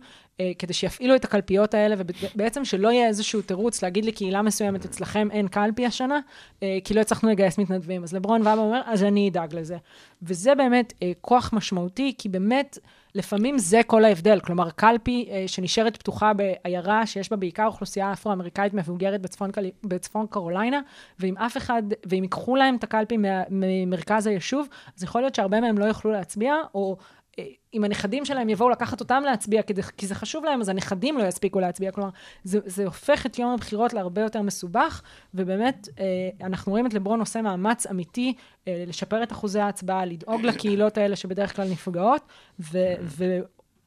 [0.58, 5.48] כדי שיפעילו את הקלפיות האלה, ובעצם שלא יהיה איזשהו תירוץ להגיד לקהילה מסוימת, אצלכם אין
[5.48, 6.20] קלפי השנה,
[6.62, 8.02] אה, כי לא הצלחנו לגייס מתנדבים.
[8.02, 9.76] אז לברון בא ואומר, אז אני אדאג לזה.
[10.22, 12.78] וזה באמת אה, כוח משמעותי, כי באמת,
[13.14, 14.40] לפעמים זה כל ההבדל.
[14.40, 19.66] כלומר, קלפי אה, שנשארת פתוחה בעיירה שיש בה בעיקר אוכלוסייה אפרו-אמריקאית מבוגרת בצפון, קל...
[19.84, 20.80] בצפון קרוליינה,
[21.20, 23.16] ואם אף אחד, ואם ייקחו להם את הקלפי.
[23.50, 27.00] ממרכז היישוב, אז יכול להיות שהרבה מהם לא יוכלו להצביע, או אה,
[27.74, 31.24] אם הנכדים שלהם יבואו לקחת אותם להצביע, כדי, כי זה חשוב להם, אז הנכדים לא
[31.24, 31.92] יספיקו להצביע.
[31.92, 32.10] כלומר,
[32.44, 35.02] זה, זה הופך את יום הבחירות להרבה יותר מסובך,
[35.34, 36.04] ובאמת, אה,
[36.46, 38.34] אנחנו רואים את לברון עושה מאמץ אמיתי
[38.68, 42.22] אה, לשפר את אחוזי ההצבעה, לדאוג לקהילות האלה שבדרך כלל נפגעות,
[42.60, 42.78] ו...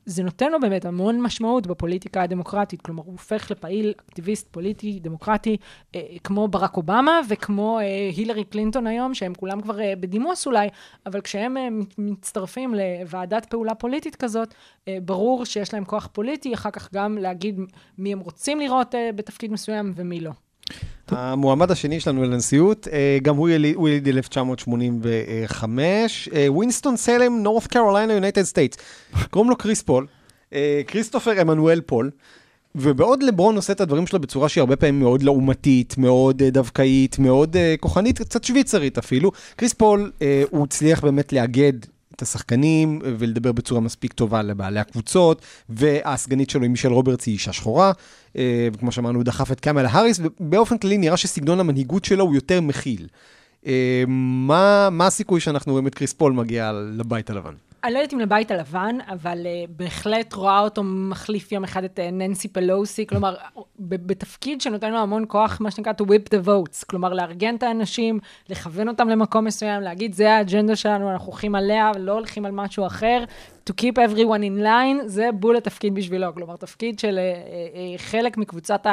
[0.10, 5.58] זה נותן לו באמת המון משמעות בפוליטיקה הדמוקרטית, כלומר הוא הופך לפעיל אקטיביסט פוליטי דמוקרטי
[5.96, 10.68] אה, כמו ברק אובמה וכמו אה, הילרי קלינטון היום, שהם כולם כבר אה, בדימוס אולי,
[11.06, 14.54] אבל כשהם אה, מצטרפים לוועדת פעולה פוליטית כזאת,
[14.88, 17.60] אה, ברור שיש להם כוח פוליטי, אחר כך גם להגיד
[17.98, 20.32] מי הם רוצים לראות אה, בתפקיד מסוים ומי לא.
[21.12, 27.68] המועמד השני שלנו לנשיאות, אה, גם הוא יליד הוא יליד 1985, אה, ווינסטון סלם, נורת'
[27.68, 28.78] קרוליינה, United States.
[29.30, 30.08] קוראים לו קריס פול,
[30.54, 32.10] אה, כריסטופר עמנואל פול.
[32.76, 37.20] ובעוד לברון עושה את הדברים שלו בצורה שהיא הרבה פעמים מאוד לעומתית, מאוד אה, דווקאית,
[37.20, 40.12] מאוד כוחנית, קצת שוויצרית אפילו, קריס פול,
[40.50, 41.74] הוא הצליח באמת לאגד
[42.16, 47.54] את השחקנים ולדבר בצורה מספיק טובה לבעלי הקבוצות, והסגנית שלו היא מישל רוברטס היא אישה
[47.54, 47.92] שחורה,
[48.38, 52.36] אה, וכמו שאמרנו, הוא דחף את קמאלה האריס, ובאופן כללי נראה שסגנון המנהיגות שלו הוא
[52.36, 53.08] יותר מכיל.
[53.68, 57.54] אה, מה, מה הסיכוי שאנחנו רואים את קריס פול מגיע לבית הלבן?
[57.84, 62.00] אני לא יודעת אם לבית הלבן, אבל uh, בהחלט רואה אותו מחליף יום אחד את
[62.00, 63.36] uh, ננסי פלוסי, כלומר,
[63.80, 68.20] בתפקיד שנותן לו המון כוח, מה שנקרא to whip the votes, כלומר, לארגן את האנשים,
[68.50, 72.86] לכוון אותם למקום מסוים, להגיד, זה האג'נדה שלנו, אנחנו הולכים עליה, לא הולכים על משהו
[72.86, 73.24] אחר,
[73.70, 76.34] to keep everyone in line, זה בול התפקיד בשבילו.
[76.36, 77.34] כלומר, תפקיד של אה, אה,
[77.76, 78.86] אה, חלק מקבוצת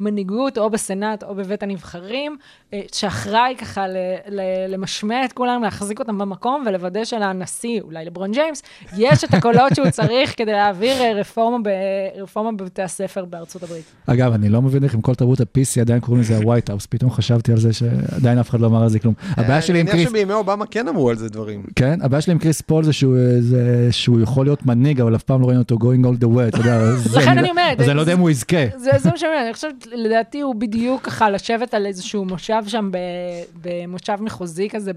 [0.00, 2.36] המנהיגות, או בסנאט או בבית הנבחרים,
[2.74, 3.96] אה, שאחראי ככה ל-
[4.28, 4.40] ל-
[4.74, 8.62] למשמע את כולם, להחזיק אותם במקום ולוודא שלנשיא, אולי לברון ג'יימס,
[8.96, 11.68] יש את הקולות שהוא צריך כדי להעביר אה, רפורמה, ב-
[12.22, 13.84] רפורמה בבתי הספר בארצות הברית.
[14.06, 17.10] אגב, אני לא מבין איך עם כל תרבות ה-PC עדיין קוראים לזה ה-white house, פתאום
[17.10, 19.14] חשבתי על זה שעדיין אף אחד לא אמר על זה כלום.
[19.30, 21.62] הבעיה שלי עם אני מניח קריס, שמישל אובמה כן אמרו על זה דברים.
[21.76, 23.16] כן, הבעיה שלי עם קריס פול זה שהוא,
[24.22, 26.80] יכול להיות מנהיג, אבל אף פעם לא ראינו אותו going all the way, אתה יודע.
[26.96, 28.56] זה- לכן אני אומרת, אז אני לא יודע אם הוא יזכה.
[28.76, 32.90] זה, מה שאני אומרת, אני חושבת, לדעתי הוא בדיוק ככה לשבת על איזשהו מושב שם,
[33.62, 34.92] במושב מחוזי כזה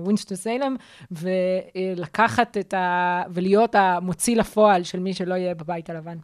[0.00, 0.76] בווינסטון סיילם,
[1.10, 3.22] ולקחת את ה...
[3.30, 6.16] ולהיות המוציא לפועל של מי שלא יהיה בבית הלבן.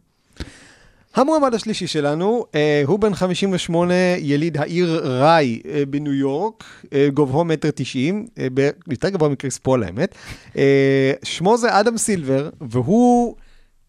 [1.15, 7.45] המועמד השלישי שלנו, אה, הוא בן 58, יליד העיר ראי אה, בניו יורק, אה, גובהו
[7.45, 8.47] מטר תשעים, אה,
[8.87, 10.15] יותר גבוה מקריס פול האמת.
[10.57, 13.35] אה, שמו זה אדם סילבר, והוא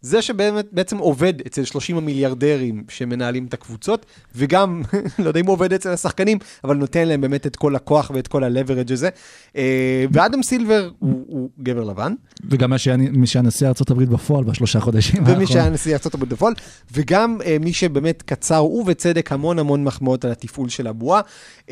[0.04, 4.82] זה שבאמת בעצם עובד אצל 30 המיליארדרים שמנהלים את הקבוצות, וגם,
[5.18, 8.28] לא יודע אם הוא עובד אצל השחקנים, אבל נותן להם באמת את כל הכוח ואת
[8.28, 9.08] כל ה-leverage הזה.
[9.56, 12.14] אה, ואדם סילבר הוא, הוא גבר לבן.
[12.50, 12.72] וגם
[13.10, 15.46] מי שהיה נשיא ארה"ב בפועל בשלושה חודשים ומי האחרונים.
[15.46, 16.54] שהיה נשיא הברית בפועל,
[16.92, 21.20] וגם uh, מי שבאמת קצר, ובצדק, המון המון מחמאות על התפעול של הבועה.
[21.66, 21.70] Uh,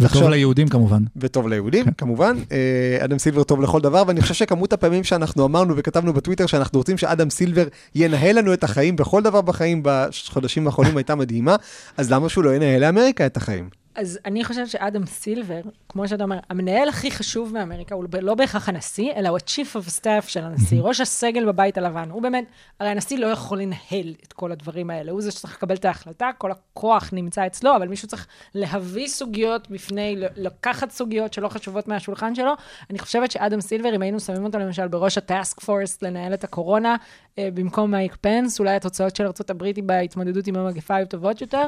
[0.00, 1.02] וטוב ליהודים כמובן.
[1.16, 1.90] וטוב ליהודים, כן.
[1.98, 2.36] כמובן.
[2.52, 6.78] אה, אדם סילבר טוב לכל דבר, ואני חושב שכמות הפעמים שאנחנו אמרנו וכתבנו בטוויטר שאנחנו
[6.78, 7.64] רוצים שאדם סילבר
[7.94, 11.56] ינהל לנו את החיים בכל דבר בחיים בחודשים האחרונים הייתה מדהימה,
[11.96, 13.68] אז למה שהוא לא ינהל לאמריקה את החיים?
[13.94, 18.68] אז אני חושבת שאדם סילבר, כמו שאתה אומר, המנהל הכי חשוב באמריקה הוא לא בהכרח
[18.68, 22.10] הנשיא, אלא הוא ה-chief of staff של הנשיא, ראש הסגל בבית הלבן.
[22.10, 22.44] הוא באמת,
[22.80, 26.30] הרי הנשיא לא יכול לנהל את כל הדברים האלה, הוא זה שצריך לקבל את ההחלטה,
[26.38, 32.34] כל הכוח נמצא אצלו, אבל מישהו צריך להביא סוגיות בפני, לקחת סוגיות שלא חשובות מהשולחן
[32.34, 32.52] שלו.
[32.90, 36.96] אני חושבת שאדם סילבר, אם היינו שמים אותו למשל בראש הטאסק פורסט לנהל את הקורונה,
[37.38, 41.64] במקום מייק פנס, אולי התוצאות של ארה"ב בהתמודדות עם המגפה היו טובות יותר.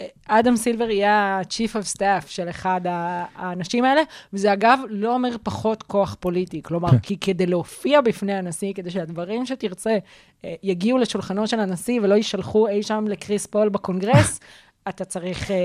[0.00, 4.02] אה, אדם סילבר יהיה ה-chief of staff של אחד האנשים האלה,
[4.32, 6.62] וזה אגב לא אומר פחות כוח פוליטי.
[6.62, 9.98] כלומר, כי כדי להופיע בפני הנשיא, כדי שהדברים שתרצה
[10.44, 14.40] אה, יגיעו לשולחנו של הנשיא ולא יישלחו אי שם לקריס פול בקונגרס,
[14.88, 15.56] אתה צריך אה,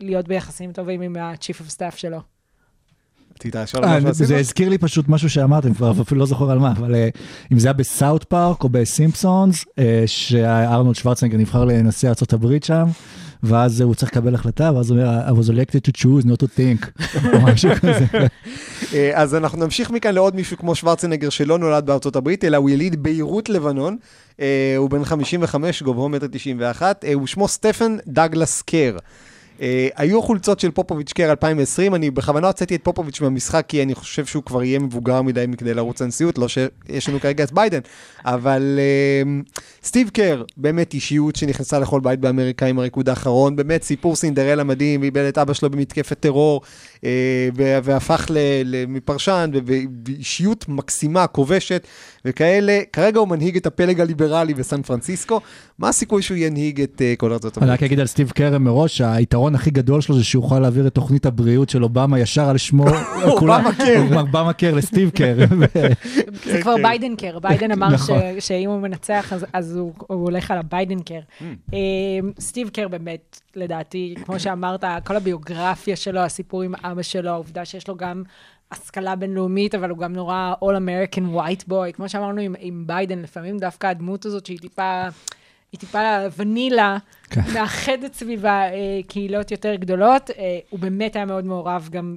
[0.00, 2.37] להיות ביחסים טובים עם ה-chief of staff שלו.
[3.38, 4.36] רצית לשאול אה, משהו על זה?
[4.36, 7.08] הזכיר לי פשוט משהו שאמרתם כבר, אפילו לא זוכר על מה, אבל אה,
[7.52, 12.84] אם זה היה בסאוט פארק או בסימפסונס, אה, שארנולד שוורצנגר נבחר לנשיא ארה"ב שם,
[13.42, 16.46] ואז הוא צריך לקבל החלטה, ואז הוא אומר, I was elected to choose, not to
[16.46, 18.04] think, או משהו כזה.
[18.94, 22.70] אה, אז אנחנו נמשיך מכאן לעוד מישהו כמו שוורצנגר שלא נולד בארצות הברית, אלא הוא
[22.70, 23.96] יליד ביירות לבנון.
[24.76, 28.96] הוא בן 55, גובהו מטר 91, אה, הוא שמו סטפן דגלס קר.
[29.62, 33.94] אה, היו חולצות של פופוביץ' קר 2020, אני בכוונה הוצאתי את פופוביץ' מהמשחק, כי אני
[33.94, 37.80] חושב שהוא כבר יהיה מבוגר מדי מכדי לרוץ לנשיאות, לא שיש לנו כרגע את ביידן,
[38.24, 39.40] אבל אה,
[39.84, 45.02] סטיב קר, באמת אישיות שנכנסה לכל בית באמריקה עם הריקוד האחרון, באמת סיפור סינדרלה מדהים,
[45.02, 46.60] איבד את אבא שלו במתקפת טרור,
[47.04, 48.30] אה, והפך
[48.88, 49.50] מפרשן,
[50.06, 51.86] ואישיות מקסימה, כובשת,
[52.24, 52.80] וכאלה.
[52.92, 55.40] כרגע הוא מנהיג את הפלג הליברלי בסן פרנסיסקו.
[55.78, 57.80] מה הסיכוי שהוא ינהיג את כל ארצות הברית?
[57.80, 60.94] רק אגיד על סטיב קר מראש, היתרון הכי גדול שלו זה שהוא יכול להעביר את
[60.94, 62.84] תוכנית הבריאות של אובמה ישר על שמו,
[63.24, 64.02] אובמה Care.
[64.20, 65.36] אובמה Care לסטיב קר.
[66.52, 68.18] זה כבר ביידן Care, ביידן אמר נכון.
[68.40, 71.20] שאם הוא מנצח, אז- אז הוא הולך על הביידן Care.
[71.74, 71.78] אה,
[72.40, 77.88] סטיב קר באמת, לדעתי, כמו שאמרת, כל הביוגרפיה שלו, הסיפור עם אבא שלו, העובדה שיש
[77.88, 78.22] לו גם
[78.72, 83.18] השכלה בינלאומית, אבל הוא גם נורא All American White Boy, כמו שאמרנו עם, עם ביידן,
[83.18, 85.02] לפעמים דווקא הדמות הזאת שהיא טיפה...
[85.72, 86.98] היא טיפה ונילה,
[87.30, 87.40] כן.
[87.54, 90.30] מאחדת סביבה אה, קהילות יותר גדולות.
[90.30, 92.16] אה, הוא באמת היה מאוד מעורב גם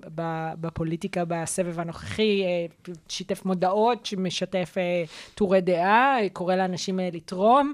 [0.62, 4.76] בפוליטיקה בסבב הנוכחי, אה, שיתף מודעות, משתף
[5.36, 7.74] טורי דעה, קורא לאנשים לתרום.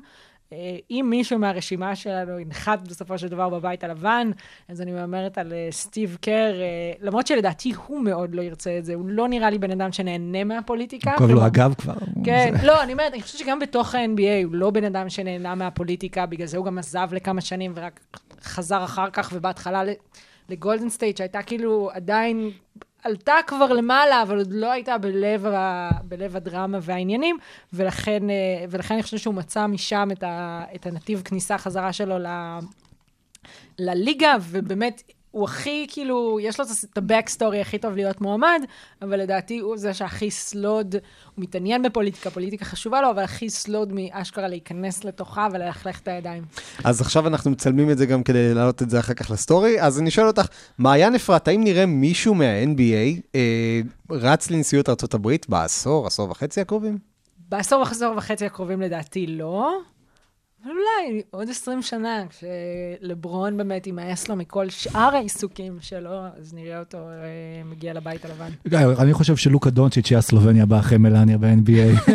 [0.53, 0.57] אה,
[0.91, 4.31] אם מישהו מהרשימה שלנו ינחת בסופו של דבר בבית הלבן,
[4.67, 6.65] אז אני מהמרת על אה, סטיב קר, אה,
[7.01, 10.43] למרות שלדעתי הוא מאוד לא ירצה את זה, הוא לא נראה לי בן אדם שנהנה
[10.43, 11.11] מהפוליטיקה.
[11.17, 11.93] כואב לו כלומר- הגב כבר.
[12.23, 16.25] כן, לא, אני אומרת, אני חושבת שגם בתוך ה-NBA הוא לא בן אדם שנהנה מהפוליטיקה,
[16.25, 17.99] בגלל זה הוא גם עזב לכמה שנים ורק
[18.43, 19.83] חזר אחר כך, ובהתחלה
[20.49, 22.51] לגולדן סטייט, שהייתה כאילו עדיין,
[23.07, 27.37] עלתה כבר למעלה, אבל עוד לא הייתה בלב, ה, בלב הדרמה והעניינים,
[27.73, 32.19] ולכן, אה, ולכן אני חושבת שהוא מצא משם את, ה, את הנתיב כניסה חזרה שלו
[32.19, 32.27] ל,
[33.79, 38.61] לליגה, ובאמת, הוא הכי, כאילו, יש לו את ה-backstory הכי טוב להיות מועמד,
[39.01, 40.95] אבל לדעתי הוא זה שהכי סלוד,
[41.35, 46.43] הוא מתעניין בפוליטיקה, פוליטיקה חשובה לו, אבל הכי סלוד מאשכרה להיכנס לתוכה וללכלך את הידיים.
[46.83, 49.81] אז עכשיו אנחנו מצלמים את זה גם כדי להעלות את זה אחר כך לסטורי.
[49.81, 50.45] אז אני שואל אותך,
[50.77, 56.97] מעיין אפרת, האם נראה מישהו מה-NBA אה, רץ לנשיאות ארה"ב בעשור, עשור וחצי הקרובים?
[57.49, 57.83] בעשור
[58.17, 59.79] וחצי הקרובים לדעתי לא,
[60.67, 66.09] אבל אולי עוד 20 שנה, כשלברון באמת יימאס לו מכל שאר העיסוקים שלו,
[66.41, 67.03] אז נראה אותו אה,
[67.65, 68.49] מגיע לבית הלבן.
[68.99, 72.11] אני חושב שלוקה דונצ'יץ' יהיה הסלובניה הבאה אחרי מלניה ב-NBA,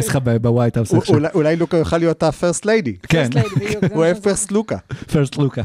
[0.00, 1.16] סליחה, בווייט האוס עכשיו.
[1.34, 3.06] אולי- לוקה יוכל להיות ה-first lady.
[3.08, 3.28] כן,
[3.90, 4.76] הוא אוהב first לוקה.
[5.12, 5.62] First לוקה.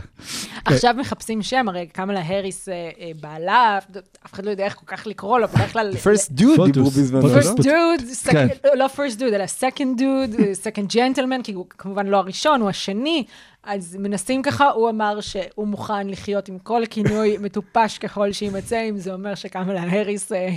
[0.66, 3.80] עכשיו מחפשים שם, הרי קמלה האריס אה, אה, בעלה,
[4.26, 5.91] אף אחד לא יודע איך כל כך לקרוא לו, בדרך כלל...
[6.03, 6.72] first dude FDOTUS.
[6.74, 7.45] דיברו בזמנו, פוטוס.
[7.45, 7.53] לא?
[7.53, 7.64] first
[7.99, 8.47] dude, second- כן.
[8.64, 12.62] לא, לא first dude, אלא second dude, אה, second gentleman, כי הוא כמובן לא הראשון,
[12.62, 13.24] הוא השני.
[13.64, 18.97] אז מנסים ככה, הוא אמר שהוא מוכן לחיות עם כל כינוי מטופש ככל שיימצא, אם
[18.97, 20.49] זה אומר שקמלה האריס אה,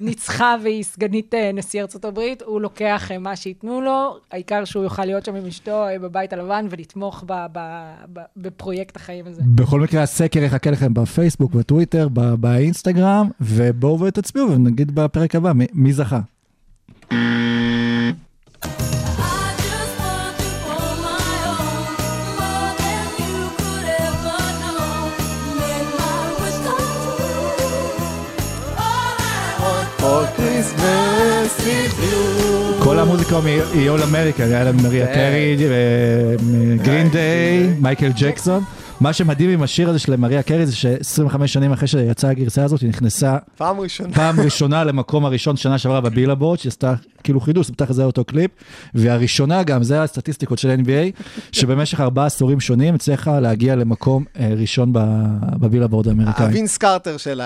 [0.00, 4.84] ניצחה והיא סגנית אה, נשיא ארצות הברית, הוא לוקח אה, מה שייתנו לו, העיקר שהוא
[4.84, 9.42] יוכל להיות שם עם אשתו בבית הלבן ולתמוך ב- ב- ב- בפרויקט החיים הזה.
[9.54, 12.08] בכל מקרה, הסקר יחכה לכם בפייסבוק, בטוויטר,
[12.40, 16.20] באינסטגרם, ובואו ותצביעו ונגיד בפרק הבא מי- מי זכה.
[32.84, 33.36] כל המוזיקה
[33.72, 35.14] היא All America, היה להם מריה כן.
[35.14, 35.56] קרי,
[36.82, 38.64] גרין דיי, מייקל ג'קסון.
[39.00, 42.80] מה שמדהים עם השיר הזה של מריה קרי זה ש-25 שנים אחרי שיצאה הגרסה הזאת,
[42.80, 44.14] היא נכנסה פעם ראשונה.
[44.14, 46.94] פעם ראשונה למקום הראשון שנה שעברה בבילבורד, שעשתה
[47.24, 48.50] כאילו חידוש, בטח זה אותו קליפ,
[48.94, 54.92] והראשונה גם, זה הסטטיסטיקות של NBA, שבמשך ארבעה עשורים שונים הצליחה להגיע למקום אה, ראשון
[55.60, 56.46] בבילבורד האמריקאי.
[56.46, 57.40] הווינס קרטר של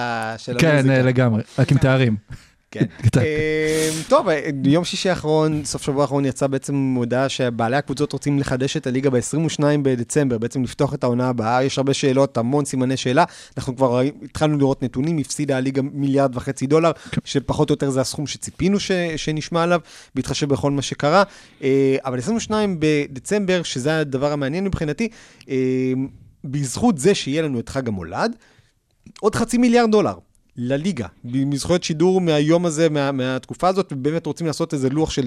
[0.59, 0.95] כן, המוזיקה.
[0.95, 2.17] אה, לגמרי, רק עם תארים.
[2.73, 2.85] כן.
[3.21, 8.39] אה, טוב, אה, יום שישי האחרון, סוף שבוע האחרון, יצא בעצם הודעה שבעלי הקבוצות רוצים
[8.39, 11.65] לחדש את הליגה ב-22 בדצמבר, בעצם לפתוח את העונה הבאה.
[11.65, 13.25] יש הרבה שאלות, המון סימני שאלה.
[13.57, 16.91] אנחנו כבר התחלנו לראות נתונים, הפסידה הליגה מיליארד וחצי דולר,
[17.25, 19.81] שפחות או יותר זה הסכום שציפינו ש- שנשמע עליו,
[20.15, 21.23] בהתחשב בכל מה שקרה.
[21.63, 25.09] אה, אבל 22 בדצמבר, שזה הדבר המעניין מבחינתי,
[25.49, 25.93] אה,
[26.45, 28.37] בזכות זה שיהיה לנו את חג המולד,
[29.21, 30.15] עוד חצי מיליארד דולר
[30.57, 35.27] לליגה, מזכויות שידור מהיום הזה, מה, מהתקופה הזאת, ובאמת רוצים לעשות איזה לוח של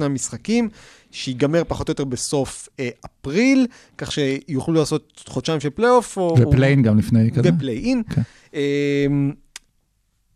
[0.00, 0.68] 70-72 משחקים,
[1.10, 3.66] שיגמר פחות או יותר בסוף אה, אפריל,
[3.98, 6.16] כך שיוכלו לעשות חודשיים של פלייאוף.
[6.16, 7.50] או- ופליי אין גם לפני כזה.
[7.56, 8.02] ופליי אין.
[8.14, 8.22] כן.
[8.54, 9.06] אה,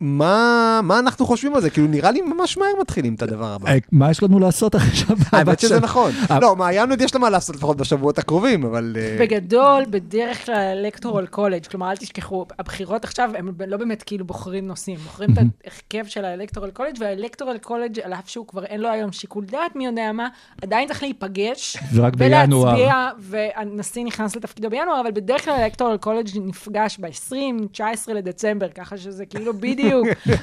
[0.01, 1.70] מה, מה אנחנו חושבים על זה?
[1.70, 3.68] כאילו, נראה לי ממש מהר מתחילים את הדבר הבא.
[3.68, 5.16] אה, מה יש לנו לעשות עכשיו?
[5.32, 6.12] האמת שזה נכון.
[6.30, 8.96] אה, לא, מעיין עוד יש לה מה לעשות לפחות בשבועות הקרובים, אבל...
[8.98, 14.24] אה, בגדול, בדרך כלל electoral college, כלומר, אל תשכחו, הבחירות עכשיו, הם לא באמת כאילו
[14.24, 18.46] בוחרים נושאים, בוחרים את ההרכב של ה electoral college, וה electoral college, על אף שהוא
[18.46, 20.28] כבר אין לו היום שיקול דעת, מי יודע מה,
[20.62, 21.76] עדיין צריך להיפגש.
[21.94, 22.62] ורק בינואר.
[22.62, 28.98] ולהצביע, והנשיא נכנס לתפקידו בינואר, אבל בדרך כלל האלקטורל קולג' נפגש ב-20, 19 לדצמבר, ככה
[28.98, 29.89] שזה כאילו בדיוק,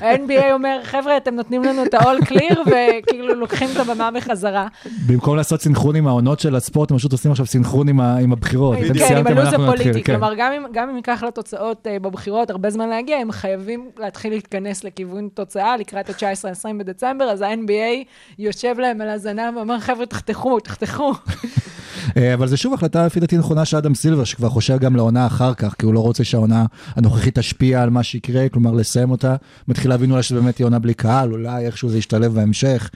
[0.02, 4.68] ה-NBA אומר, חבר'ה, אתם נותנים לנו את ה-all clear, וכאילו לוקחים את הבמה בחזרה.
[5.08, 8.78] במקום לעשות סינכרון עם העונות של הספורט, הם פשוט עושים עכשיו סינכרון עם הבחירות.
[8.98, 10.04] כן, עם הלו"ז הפוליטי.
[10.04, 10.34] כלומר,
[10.74, 15.78] גם אם- ייקח לתוצאות אה, בבחירות הרבה זמן להגיע, הם חייבים להתחיל להתכנס לכיוון תוצאה
[15.78, 18.04] לקראת ה-19-20 בדצמבר, אז ה-NBA
[18.40, 21.14] יושב להם על הזנב ואומר, חבר'ה, תחתכו, תחתכו.
[22.18, 25.26] אה, אבל זה שוב החלטה לפי דעתי נכונה של אדם סילבר, שכבר חושב גם לעונה
[25.28, 29.36] אחר כך, כי הוא לא רוצה שהעונה הנוכחית תשפיע על מה שיקרה, כלומר לסיים אותה.
[29.68, 32.90] מתחיל להבין אולי שזה באמת תהיה עונה בלי קהל, אולי איכשהו זה ישתלב בהמשך.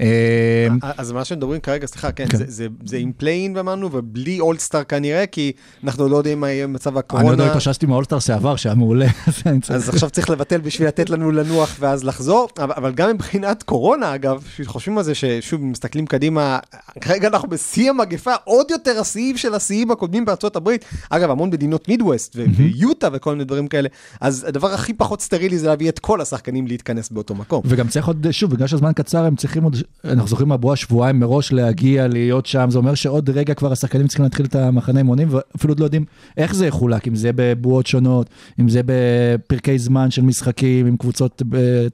[0.00, 0.66] אה,
[0.98, 2.38] אז מה שמדברים כרגע, סליחה, כן, כן.
[2.84, 5.52] זה- עם פליי אין ואמרנו, ובלי אולסטאר כנראה, כי
[5.84, 6.90] אנחנו לא יודעים מה יהיה מצב הקורונה.
[6.90, 9.06] אני עוד לא התאוששתי מהאולסטאר שעבר, שהיה מעולה.
[9.74, 14.44] אז עכשיו צריך לבטל בשביל לתת לנו לנוח ואז לחזור, אבל, גם מבחינת קורונה, אגב,
[14.64, 16.58] חושבים על זה ששוב, מסתכלים קדימה,
[17.00, 20.84] כרגע אנחנו בשיא המגפה, עוד יותר השיאים של השיאים הקודמים בארצות הברית.
[21.10, 23.88] אגב, המון מדינות מידווסט ויוטה וכל מיני דברים כאלה,
[24.20, 27.62] אז הדבר הכי פחות סטרילי זה להביא את כל השחקנים להתכנס באותו מקום.
[27.64, 31.52] וגם צריך עוד, שוב, בגלל שהזמן קצר, הם צריכים עוד, אנחנו זוכרים מהבועה שבועיים מראש
[31.52, 35.72] להגיע, להיות שם, זה אומר שעוד רגע כבר השחקנים צריכים להתחיל את המחנה אימונים, ואפילו
[35.72, 36.04] עוד לא יודעים
[36.36, 38.30] איך זה יחולק, אם זה בבועות שונות,
[38.60, 41.42] אם זה בפרקי זמן של משחקים, עם קבוצות,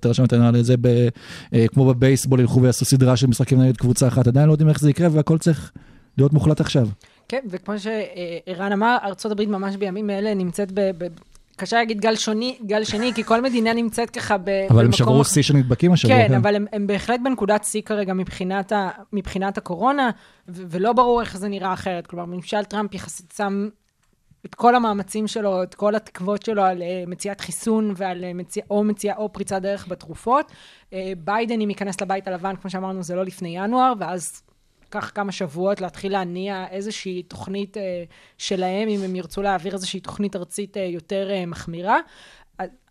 [0.01, 1.09] תרשם את העניין הזה, ב-
[1.55, 4.81] אה, כמו בבייסבול, ילכו ויעשו סדרה של משחקים נגד קבוצה אחת, עדיין לא יודעים איך
[4.81, 5.73] זה יקרה, והכל צריך
[6.19, 6.89] להיות מוחלט עכשיו.
[7.29, 10.91] כן, וכמו שערן אמר, ארה"ב ממש בימים אלה נמצאת ב...
[10.99, 11.07] ב...
[11.57, 14.49] קשה להגיד גל שוני, גל שני, כי כל מדינה נמצאת ככה ב...
[14.49, 15.31] אבל הם במקום שברו אחר.
[15.31, 16.15] שיא של נדבקים השבוע.
[16.17, 20.11] כן, אבל הם, הם בהחלט בנקודת שיא כרגע מבחינת, ה, מבחינת הקורונה,
[20.49, 22.07] ו- ולא ברור איך זה נראה אחרת.
[22.07, 23.69] כלומר, ממשל טראמפ יחסית שם
[24.47, 28.63] את כל המאמצים שלו, את כל התקוות שלו על uh, מציאת חיסון ועל uh, מציא,
[28.71, 30.53] או מציאה או פריצת דרך בתרופות.
[30.91, 34.43] Uh, ביידן, אם ייכנס לבית הלבן, כמו שאמרנו, זה לא לפני ינואר, ואז
[34.85, 37.81] ייקח כמה שבועות להתחיל להניע איזושהי תוכנית uh,
[38.39, 41.99] שלהם, אם הם ירצו להעביר איזושהי תוכנית ארצית uh, יותר uh, מחמירה.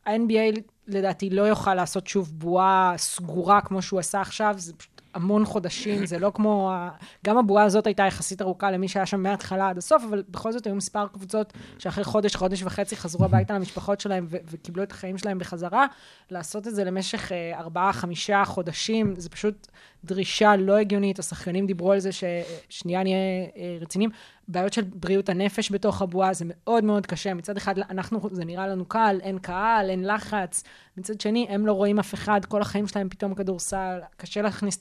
[0.06, 5.46] ה-NBA לדעתי לא יוכל לעשות שוב בועה סגורה כמו שהוא עשה עכשיו, זה פשוט המון
[5.46, 6.72] חודשים, זה לא כמו...
[6.72, 6.90] ה-
[7.26, 10.68] גם הבועה הזאת הייתה יחסית ארוכה למי שהיה שם מההתחלה עד הסוף, אבל בכל זאת
[10.68, 15.18] היו מספר קבוצות שאחרי חודש, חודש וחצי חזרו הביתה למשפחות שלהם ו- וקיבלו את החיים
[15.18, 15.86] שלהם בחזרה.
[16.32, 19.68] לעשות את זה למשך אה, ארבעה, חמישה חודשים, זה פשוט
[20.04, 21.20] דרישה לא הגיונית.
[21.20, 23.18] השחקנים דיברו על זה ששנייה נהיה
[23.58, 24.10] אה, רציניים.
[24.48, 27.34] בעיות של בריאות הנפש בתוך הבועה, זה מאוד מאוד קשה.
[27.34, 30.64] מצד אחד, אנחנו, זה נראה לנו קל, אין קהל, אין לחץ.
[30.98, 34.78] מצד שני, הם לא רואים אף אחד, כל החיים שלהם פתאום כדורסל, קשה להכניס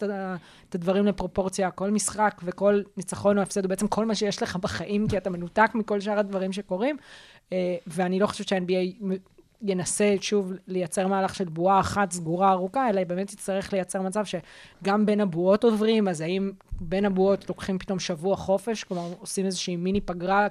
[0.69, 1.71] את הדברים לפרופורציה.
[1.71, 5.31] כל משחק וכל ניצחון או הפסד הוא בעצם כל מה שיש לך בחיים, כי אתה
[5.31, 6.97] מנותק מכל שאר הדברים שקורים.
[7.53, 9.05] אה, ואני לא חושבת שה-NBA
[9.63, 15.07] ינסה שוב לייצר מהלך של בועה אחת סגורה ארוכה, אלא באמת יצטרך לייצר מצב שגם
[15.07, 20.01] בין הבועות עוברים, אז האם בין הבועות לוקחים פתאום שבוע חופש, כלומר עושים איזושהי מיני
[20.01, 20.49] פגרה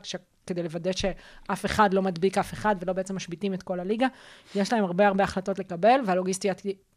[0.54, 4.08] כדי לוודא שאף אחד לא מדביק אף אחד ולא בעצם משביתים את כל הליגה.
[4.56, 6.00] יש להם הרבה הרבה החלטות לקבל,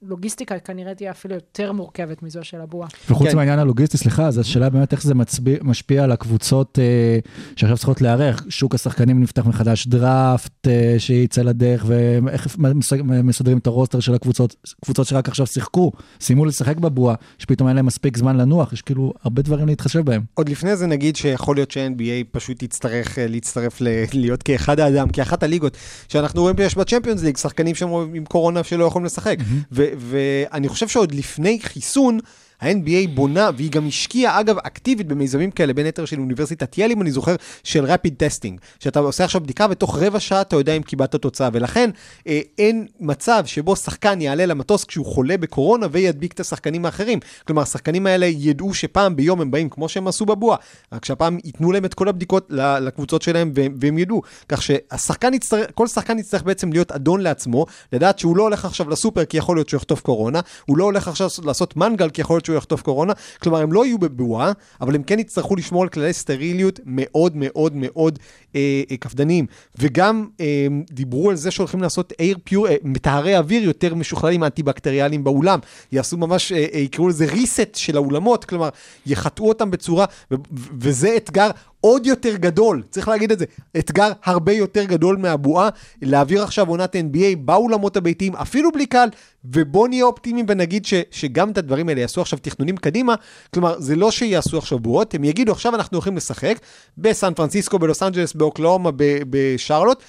[0.03, 2.89] והלוגיסטיקה כנראה תהיה אפילו יותר מורכבת מזו של הבועה.
[3.11, 3.37] וחוץ כן.
[3.37, 7.19] מהעניין הלוגיסטי, סליחה, אז השאלה באמת איך זה מצביע, משפיע על הקבוצות אה,
[7.57, 8.45] שעכשיו צריכות להיערך.
[8.49, 12.93] שוק השחקנים נפתח מחדש, דראפט אה, שיצא לדרך, ואיך מס-
[13.25, 17.87] מסדרים את הרוסטר של הקבוצות, קבוצות שרק עכשיו שיחקו, סיימו לשחק בבועה, שפתאום אין להם
[17.87, 20.23] מספיק זמן לנוח, יש כאילו הרבה דברים להתחשב בהם.
[20.35, 25.09] עוד לפני זה נגיד שיכול להיות ש-NBA פשוט יצטרך אה, להצטרף ל- להיות כאחד האדם,
[25.09, 25.77] כאחת הליגות
[26.09, 29.37] שאנחנו רואים שיש בצ'מפיונס ליג, שחקנים שם עם קורונה שלא יכולים לשחק.
[29.73, 32.19] ו- ואני חושב שעוד לפני חיסון,
[32.65, 37.03] ה-NBA בונה, והיא גם השקיעה, אגב, אקטיבית במיזמים כאלה, בין היתר של אוניברסיטת יל, אם
[37.03, 38.61] אני זוכר, של rapid testing.
[38.81, 41.49] שאתה עושה עכשיו בדיקה, ותוך רבע שעה אתה יודע אם קיבלת תוצאה.
[41.53, 41.91] ולכן
[42.27, 47.19] אה, אין מצב שבו שחקן יעלה למטוס כשהוא חולה בקורונה וידביק את השחקנים האחרים.
[47.47, 50.57] כלומר, השחקנים האלה ידעו שפעם ביום הם באים כמו שהם עשו בבועה,
[50.93, 52.47] רק שהפעם ייתנו להם את כל הבדיקות
[52.81, 54.23] לקבוצות שלהם והם, והם ידעו.
[54.49, 58.91] כך שהשחקן יצטרך, כל שחקן יצטרך בעצם להיות אדון לעצמו, לדעת שהוא לא הולך עכשיו
[58.91, 62.35] לסופר כי יכול להיות שהוא יחטוף קורונה, הוא לא הולך עכשיו לעשות מנגל כי יכול
[62.35, 65.89] להיות שהוא יחטוף קורונה, כלומר הם לא יהיו בבועה, אבל הם כן יצטרכו לשמור על
[65.89, 68.19] כללי סטריליות מאוד מאוד מאוד
[68.57, 69.47] אה, אה, קפדניים.
[69.79, 75.25] וגם אה, דיברו על זה שהולכים לעשות air pure, אה, מטהרי אוויר יותר משוכללים אנטי-בקטריאליים
[75.25, 75.59] באולם.
[75.93, 78.69] יעשו ממש, אה, אה, יקראו לזה reset של האולמות, כלומר,
[79.07, 81.51] יחטאו אותם בצורה, ו- ו- וזה אתגר
[81.85, 83.45] עוד יותר גדול, צריך להגיד את זה,
[83.78, 85.68] אתגר הרבה יותר גדול מהבועה,
[86.03, 89.09] להעביר עכשיו עונת NBA באולמות הביתיים, אפילו בלי קהל,
[89.45, 93.14] ובוא נהיה אופטימיים ונגיד ש, שגם את הדברים האלה יעשו עכשיו תכנונים קדימה,
[93.55, 96.57] כלומר, זה לא שיעשו עכשיו בועות, הם יגידו עכשיו אנחנו הולכים לשחק
[96.99, 98.91] בסן פרנסיסקו, בלוס אנג'לס, באוקלאומה,
[99.30, 100.03] בשרלוט,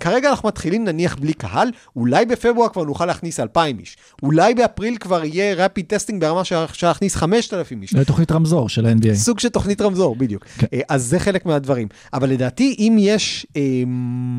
[0.00, 4.96] כרגע אנחנו מתחילים נניח בלי קהל, אולי בפברואר כבר נוכל להכניס 2,000 איש, אולי באפריל
[4.96, 7.94] כבר יהיה rapid testing ברמה שאפשר להכניס 5,000 איש.
[7.94, 9.14] זה תוכנית רמזור של ה-NBA.
[9.14, 10.44] סוג של תוכנית רמזור, בדיוק.
[10.58, 10.66] כן.
[10.72, 11.88] אה, אז זה חלק מהדברים.
[12.12, 13.82] אבל לדעתי, אם יש אה,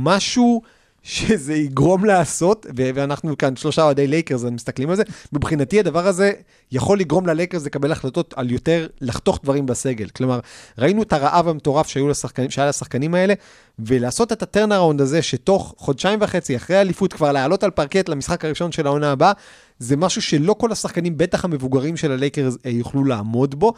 [0.04, 0.62] משהו
[1.08, 5.04] שזה יגרום לעשות, ואנחנו כאן שלושה אוהדי לייקרס, מסתכלים על זה,
[5.34, 6.32] מבחינתי הדבר הזה
[6.72, 10.08] יכול לגרום ללייקרס לקבל החלטות על יותר לחתוך דברים בסגל.
[10.08, 10.40] כלומר,
[10.78, 13.34] ראינו את הרעב המטורף שהיו לשחקנים, שהיה לשחקנים האלה,
[13.80, 18.46] ולעשות את ה turnaround הזה, שתוך חודשיים וחצי אחרי האליפות כבר לעלות על פרקט למשחק
[18.46, 19.32] הראשון של העונה הבאה,
[19.80, 23.74] זה משהו שלא כל השחקנים, בטח המבוגרים של הלייקרס, אה, יוכלו לעמוד בו.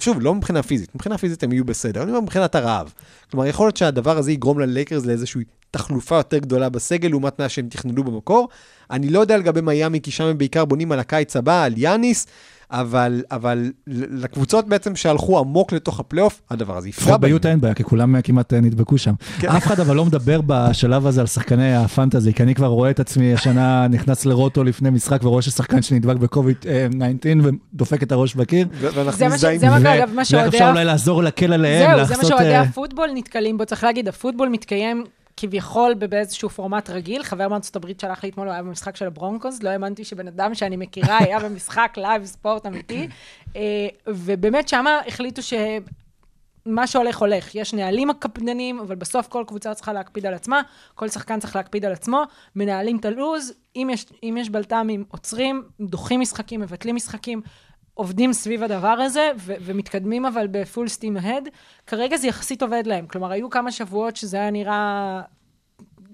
[0.00, 2.92] שוב, לא מבחינה פיזית, מבחינה פיזית הם יהיו בסדר, אני אומר מבחינת הרעב.
[3.30, 5.44] כלומר, יכול להיות שהדבר הזה יגרום ללייקרס לאיזושהי
[5.78, 8.48] תחלופה יותר גדולה בסגל, לעומת מה שהם תכננו במקור.
[8.90, 12.26] אני לא יודע לגבי מיאמי, כי שם הם בעיקר בונים על הקיץ הבא, על יאניס,
[12.70, 17.20] אבל, אבל לקבוצות בעצם שהלכו עמוק לתוך הפלייאוף, הדבר הזה יפגע בהם.
[17.20, 19.12] ביוטה אין בעיה, כי כולם אה, כמעט אה, נדבקו שם.
[19.40, 19.48] כן.
[19.48, 23.00] אף אחד אבל לא מדבר בשלב הזה על שחקני הפנטזי, כי אני כבר רואה את
[23.00, 26.56] עצמי השנה נכנס לרוטו לפני משחק ורואה ששחקן שנדבק בקוביד
[27.20, 27.32] 19
[27.72, 28.68] ודופק את הראש בקיר.
[28.80, 29.94] זה מה ש- מזדהים זה מה עם ש- זה.
[29.94, 32.24] אגב, מה ואיך שאוהדי אפשר אולי לעזור להקל עליהם, זהו, זה מה.
[32.24, 33.64] שאוהדי אה, הפוטבול נתקלים בו.
[33.66, 35.04] צריך להגיד, הפוטבול מתקיים
[35.36, 37.22] כביכול באיזשהו פורמט רגיל.
[37.22, 40.54] חבר מארצות הברית שלח לי אתמול, הוא היה במשחק של הברונקוס, לא האמנתי שבן אדם
[40.54, 43.08] שאני מכיר היה במשחק live sport אמיתי.
[43.56, 45.54] אה, ובאמת שמה החליטו ש...
[46.66, 50.62] מה שהולך הולך, יש נהלים הקפדניים, אבל בסוף כל קבוצה צריכה להקפיד על עצמה,
[50.94, 52.22] כל שחקן צריך להקפיד על עצמו,
[52.56, 57.40] מנהלים את הלו"ז, אם יש, יש בלת"מים, עוצרים, דוחים משחקים, מבטלים משחקים,
[57.94, 61.48] עובדים סביב הדבר הזה, ו- ומתקדמים אבל בפול סטים ההד.
[61.86, 65.20] כרגע זה יחסית עובד להם, כלומר, היו כמה שבועות שזה היה נראה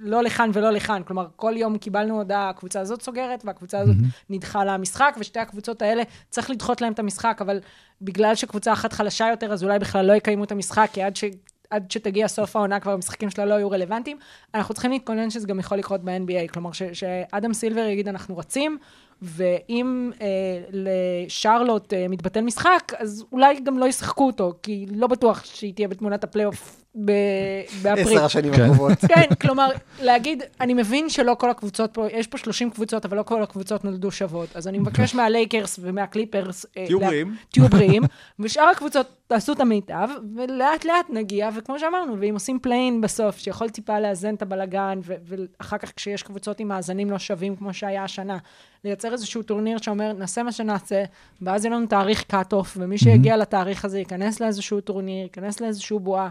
[0.02, 3.96] לא לכאן ולא לכאן, כלומר, כל יום קיבלנו הודעה, הקבוצה הזאת סוגרת, והקבוצה הזאת
[4.30, 7.58] נדחה לה המשחק, ושתי הקבוצות האלה, צריך לדחות להם את המשחק, אבל
[8.02, 11.24] בגלל שקבוצה אחת חלשה יותר, אז אולי בכלל לא יקיימו את המשחק, כי עד ש...
[11.70, 14.16] עד שתגיע סוף העונה כבר המשחקים שלה לא יהיו רלוונטיים.
[14.54, 18.78] אנחנו צריכים להתכונן שזה גם יכול לקרות ב-NBA, כלומר ש- שאדם סילבר יגיד אנחנו רצים,
[19.22, 20.26] ואם אה,
[20.70, 25.88] לשארלוט אה, מתבטל משחק, אז אולי גם לא ישחקו אותו, כי לא בטוח שהיא תהיה
[25.88, 28.16] בתמונת הפלייאוף באפריל.
[28.16, 28.62] עשר השנים כן.
[28.62, 28.92] הקרובות.
[29.14, 29.68] כן, כלומר,
[30.02, 33.84] להגיד, אני מבין שלא כל הקבוצות פה, יש פה 30 קבוצות, אבל לא כל הקבוצות
[33.84, 34.56] נולדו שוות.
[34.56, 36.66] אז אני מבקש מהלייקרס ומהקליפרס...
[36.76, 37.36] אה, תהיו לה- בריאים.
[37.50, 38.02] תהיו בריאים,
[38.38, 43.68] ושאר הקבוצות תעשו את המיטב, ולאט לאט נגיע, וכמו שאמרנו, ואם עושים play-in בסוף, שיכול
[43.68, 48.04] טיפה לאזן את הבלגן, ו- ואחר כך כשיש קבוצות עם מאזנים לא שווים, כמו שהיה
[48.04, 48.38] השנה,
[48.84, 51.04] לייצר איזשהו טורניר שאומר, נעשה מה שנעשה,
[51.42, 56.28] ואז יהיה לנו תאריך cut-off, ומי שיגיע לתאריך הזה ייכנס לאיזשהו טורניר, ייכנס לאיזשהו בועה,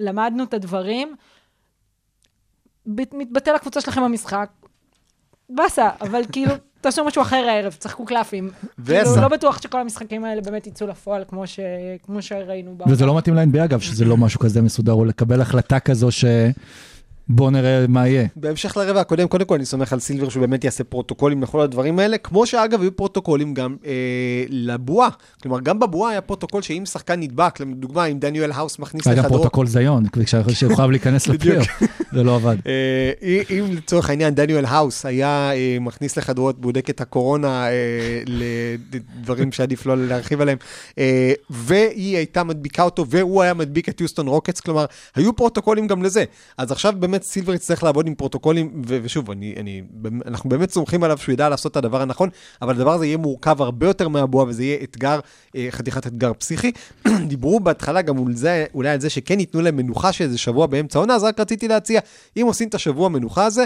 [0.00, 1.14] למדנו את הדברים,
[2.86, 4.50] מתבטל הקבוצה שלכם במשחק,
[5.50, 8.50] באסה, אבל כאילו, תעשו משהו אחר הערב, תשחקו קלפים.
[8.86, 9.22] כאילו.
[9.22, 11.60] לא בטוח שכל המשחקים האלה באמת יצאו לפועל, כמו, ש...
[12.02, 12.76] כמו שראינו.
[12.88, 16.24] וזה לא מתאים ל-NBA אגב, שזה לא משהו כזה מסודר, או לקבל החלטה כזו ש...
[17.32, 18.26] בוא נראה מה יהיה.
[18.36, 21.98] בהמשך לרבע הקודם, קודם כל אני סומך על סילבר שהוא באמת יעשה פרוטוקולים לכל הדברים
[21.98, 23.92] האלה, כמו שאגב היו פרוטוקולים גם אה,
[24.48, 25.08] לבועה.
[25.42, 29.34] כלומר, גם בבועה היה פרוטוקול שאם שחקן נדבק, לדוגמה, אם דניאל האוס מכניס היה לחדרו...
[29.34, 30.04] פרוטוקול זיון,
[30.52, 31.66] שהוא חייב להיכנס לפלייאוף.
[32.12, 32.56] זה לא עבד.
[32.66, 33.12] אה,
[33.50, 39.86] אם לצורך העניין דניאל האוס היה אה, מכניס לחדרו את בודקת הקורונה אה, לדברים שעדיף
[39.86, 40.58] לא להרחיב עליהם,
[40.98, 46.02] אה, והיא הייתה מדביקה אותו והוא היה מדביק את יוסטון רוקטס, כלומר, היו פרוטוקולים גם
[46.02, 46.24] לזה.
[46.58, 49.82] אז עכשיו באמת סילבר יצטרך לעבוד עם פרוטוקולים, ו- ושוב, אני, אני,
[50.26, 52.28] אנחנו באמת סומכים עליו שהוא ידע לעשות את הדבר הנכון,
[52.62, 55.20] אבל הדבר הזה יהיה מורכב הרבה יותר מהבועה, וזה יהיה אתגר,
[55.56, 56.72] אה, חתיכת אתגר פסיכי.
[57.28, 60.98] דיברו בהתחלה גם על זה, אולי על זה שכן ייתנו להם מנוחה של שבוע באמצע
[60.98, 62.00] העונה, אז רק רציתי להציע,
[62.36, 63.64] אם עושים את השבוע המנוחה הזה,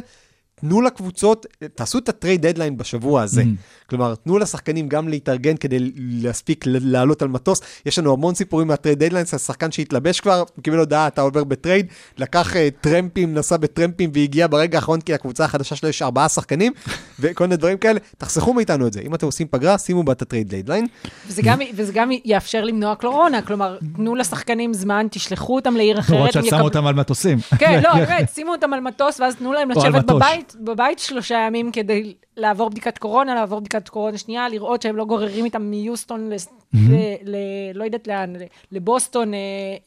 [0.60, 3.42] תנו לקבוצות, תעשו את ה trade deadline בשבוע הזה.
[3.42, 3.44] Mm.
[3.86, 7.60] כלומר, תנו לשחקנים גם להתארגן כדי להספיק לעלות על מטוס.
[7.86, 11.44] יש לנו המון סיפורים מה trade deadline, השחקן שהתלבש כבר, הוא קיבל הודעה, אתה עובר
[11.44, 11.86] ב trade,
[12.18, 16.72] לקח אה, טרמפים, נסע בטרמפים והגיע ברגע האחרון, כי לקבוצה החדשה שלו יש ארבעה שחקנים,
[17.20, 18.00] וכל מיני דברים כאלה.
[18.18, 19.00] תחסכו מאיתנו את זה.
[19.00, 20.86] אם אתם עושים פגרה, שימו בה את ה trade deadline.
[21.26, 26.16] וזה גם, וזה גם יאפשר למנוע קורונה, כלומר, תנו לשחקנים זמן, תשלחו אותם לעיר אחרת.
[26.16, 27.38] למרות שאת הם שמה יקב- אותם על מטוסים.
[27.58, 30.22] כן, לא, באמת, שימו אותם על מטוס, ואז תנו להם או על לשבת מטוש.
[30.52, 35.04] בבית, בבית שלושה ימים כדי לעבור בדיקת קורונה, לעבור בדיקת קורונה שנייה, לראות שהם לא
[35.04, 36.34] גוררים איתם מיוסטון ל...
[36.74, 36.94] ל...
[37.24, 37.36] ל...
[37.74, 38.32] לא יודעת לאן,
[38.72, 39.38] לבוסטון אה,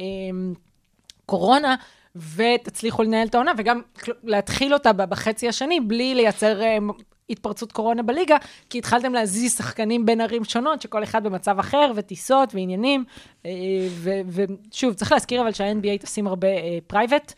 [0.02, 0.56] אה,
[1.26, 1.76] קורונה.
[2.36, 3.82] ותצליחו לנהל את העונה, וגם
[4.24, 6.78] להתחיל אותה בחצי השני, בלי לייצר אה,
[7.30, 8.36] התפרצות קורונה בליגה,
[8.70, 13.04] כי התחלתם להזיז שחקנים בין ערים שונות, שכל אחד במצב אחר, וטיסות ועניינים.
[13.46, 13.52] אה,
[13.90, 14.22] ו-
[14.72, 16.48] ושוב, צריך להזכיר אבל שה-NBA טסים הרבה
[16.88, 17.34] private,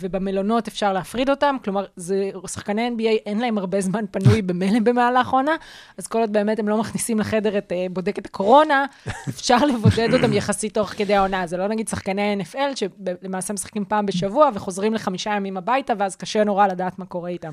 [0.00, 5.28] ובמלונות אפשר להפריד אותם, כלומר, זה, שחקני NBA אין להם הרבה זמן פנוי ממילא במהלך
[5.28, 5.56] העונה,
[5.98, 8.86] אז כל עוד באמת הם לא מכניסים לחדר את אה, בודקת הקורונה,
[9.28, 11.46] אפשר לבודד אותם יחסית תוך כדי העונה.
[11.46, 16.44] זה לא נגיד שחקני NFL, שלמעשה משחקים פעם בשבוע וחוזרים לחמישה ימים הביתה, ואז קשה
[16.44, 17.52] נורא לדעת מה קורה איתם.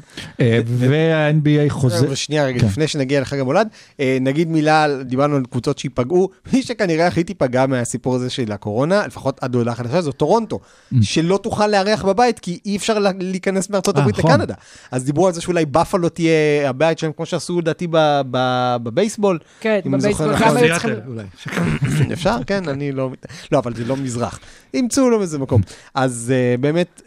[1.18, 2.06] אה, וה-NBA חוזר...
[2.08, 2.66] אבל שנייה רגע, כן.
[2.68, 3.68] לפני שנגיע לחג המולד,
[4.00, 8.52] אה, נגיד מילה, על- דיברנו על קבוצות שייפגעו, מי שכנראה הכי תיפגע מהסיפור הזה של
[8.52, 10.60] הקורונה, לפחות עד הודעה חדשה, זו טורונטו,
[11.02, 14.32] שלא תוכל לארח בבית, כי אי אפשר לה- להיכנס מארצות אה, הברית נכון.
[14.32, 14.54] לקנדה.
[14.92, 16.32] אז דיברו על זה שאולי בפלו תהיה
[16.70, 17.88] הבית שלהם, כמו שעשו לדעתי
[18.32, 19.40] בבייסבול.
[19.60, 22.12] כן, אם אני זוכר בבייסבול נכון.
[22.14, 22.36] אפשר?
[22.48, 23.10] כן, אני לא...
[23.52, 24.40] לא, אבל זה לא מזרח.
[24.74, 25.62] ימצאו לו איזה מקום.
[25.96, 27.02] אז uh, באמת,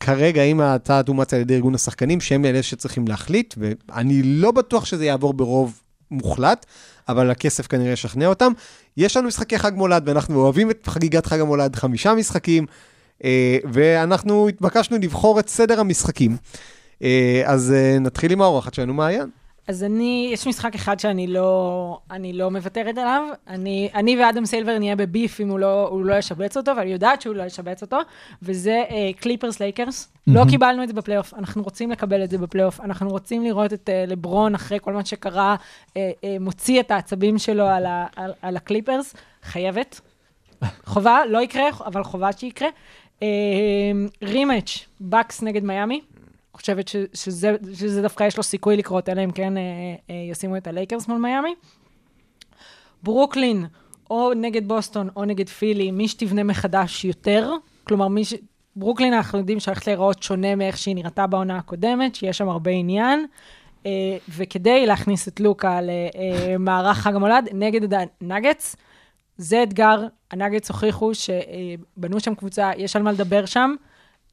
[0.00, 4.84] כרגע, אם ההצעה תומץ על ידי ארגון השחקנים, שהם אלה שצריכים להחליט, ואני לא בטוח
[4.84, 5.80] שזה יעבור ברוב
[6.10, 6.66] מוחלט,
[7.08, 8.52] אבל הכסף כנראה ישכנע אותם.
[8.96, 12.66] יש לנו משחקי חג מולד, ואנחנו אוהבים את חגיגת חג המולד, חמישה משחקים,
[13.18, 13.24] אה,
[13.72, 16.36] ואנחנו התבקשנו לבחור את סדר המשחקים.
[16.98, 17.02] אה,
[17.44, 19.30] אז אה, נתחיל עם האורחת שלנו, מעיין.
[19.68, 23.22] אז אני, יש משחק אחד שאני לא, אני לא מוותרת עליו.
[23.48, 26.92] אני, אני ואדם סילבר נהיה ב beef אם הוא לא, הוא לא ישבץ אותו, ואני
[26.92, 27.98] יודעת שהוא לא ישבץ אותו,
[28.42, 28.82] וזה
[29.20, 30.12] קליפרס לייקרס.
[30.26, 32.80] לא קיבלנו את זה בפלייאוף, אנחנו רוצים לקבל את זה בפלייאוף.
[32.80, 35.56] אנחנו רוצים לראות את אה, לברון אחרי כל מה שקרה,
[35.88, 35.96] אה, אה,
[36.40, 39.14] מוציא את העצבים שלו על, ה, על, על הקליפרס.
[39.42, 40.00] חייבת.
[40.84, 42.68] חובה, לא יקרה, אבל חובה שיקרה.
[44.22, 46.00] rematch, בקס נגד מיאמי.
[46.60, 49.62] חושבת ש, שזה, שזה דווקא יש לו סיכוי לקרות, אלא אם כן אה,
[50.10, 51.54] אה, ישימו את הלייקרס מול מיאמי.
[53.02, 53.66] ברוקלין,
[54.10, 57.52] או נגד בוסטון, או נגד פילי, מי שתבנה מחדש יותר,
[57.84, 58.34] כלומר, מי ש...
[58.76, 63.26] ברוקלין אנחנו יודעים שהולכת להיראות שונה מאיך שהיא נראתה בעונה הקודמת, שיש שם הרבה עניין,
[63.86, 68.76] אה, וכדי להכניס את לוקה למערך חג המולד נגד הנגטס,
[69.36, 73.74] זה אתגר, הנגטס הוכיחו שבנו שם קבוצה, יש על מה לדבר שם.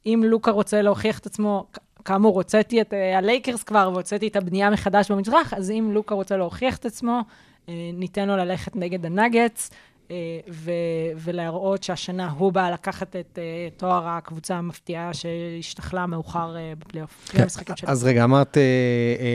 [0.06, 1.66] אם לוקה רוצה להוכיח את עצמו,
[2.04, 6.36] כאמור, הוצאתי את אה, הלייקרס כבר, והוצאתי את הבנייה מחדש במזרח, אז אם לוקה רוצה
[6.36, 7.20] להוכיח את עצמו,
[7.68, 9.70] אה, ניתן לו ללכת נגד הנגטס.
[10.10, 10.16] אה,
[10.50, 10.70] ו-
[11.16, 13.42] ולהראות שהשנה הוא בא לקחת את אה,
[13.76, 17.28] תואר הקבוצה המפתיעה שהשתחלה מאוחר אה, בפלייאוף.
[17.32, 17.44] כן.
[17.86, 18.56] אז רגע, אמרת,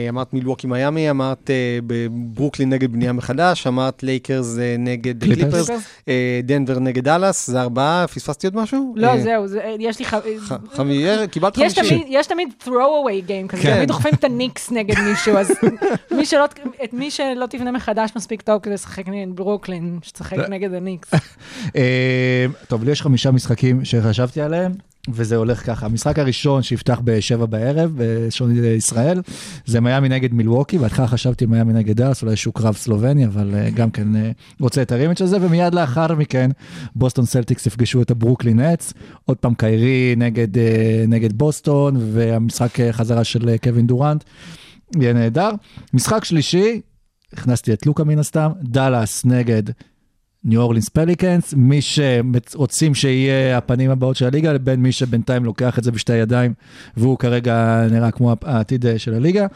[0.08, 1.50] אמרת מילווקי מיאמי, אמרת
[2.10, 5.70] ברוקלין נגד בנייה מחדש, אמרת לייקרס נגד קליפרס.
[6.44, 8.94] דנבר נגד דאלאס, זה ארבעה, פספסתי עוד משהו?
[8.96, 10.04] לא, זהו, זה- יש לי...
[10.04, 10.14] ח-
[10.48, 12.04] ח- חמי- קיבלת יש חמישי.
[12.08, 13.74] יש תמיד throw away game כזה, כן.
[13.74, 15.50] תמיד דוחפים את הניקס נגד מישהו, אז
[16.16, 16.44] מי שלא,
[16.84, 21.14] את מי שלא תבנה מחדש מספיק טוב כדי לשחק נגד ברוקלין, שתשחק נגד הניקס.
[21.76, 24.72] אה, טוב, לי יש חמישה משחקים שחשבתי עליהם,
[25.08, 25.86] וזה הולך ככה.
[25.86, 29.22] המשחק הראשון שיפתח בשבע בערב, בשעון ישראל,
[29.66, 33.70] זה מיאמי נגד מילווקי, בהתחלה חשבתי מיאמי נגד דאלאס, אולי איזשהו קרב סלובני, אבל אה,
[33.70, 36.50] גם כן אה, רוצה את ה rematch הזה, ומיד לאחר מכן,
[36.96, 38.92] בוסטון סלטיקס יפגשו את הברוקלין נץ,
[39.24, 40.48] עוד פעם קיירי נגד,
[41.08, 44.24] נגד בוסטון, והמשחק חזרה של קווין דורנט,
[45.00, 45.50] יהיה נהדר.
[45.94, 46.80] משחק שלישי,
[47.32, 49.62] הכנסתי את לוקה מן הסתם, דאלאס נגד
[50.44, 55.84] ניו אורלינס פליקנס, מי שרוצים שיהיה הפנים הבאות של הליגה, לבין מי שבינתיים לוקח את
[55.84, 56.54] זה בשתי ידיים,
[56.96, 59.46] והוא כרגע נראה כמו העתיד אה, של הליגה.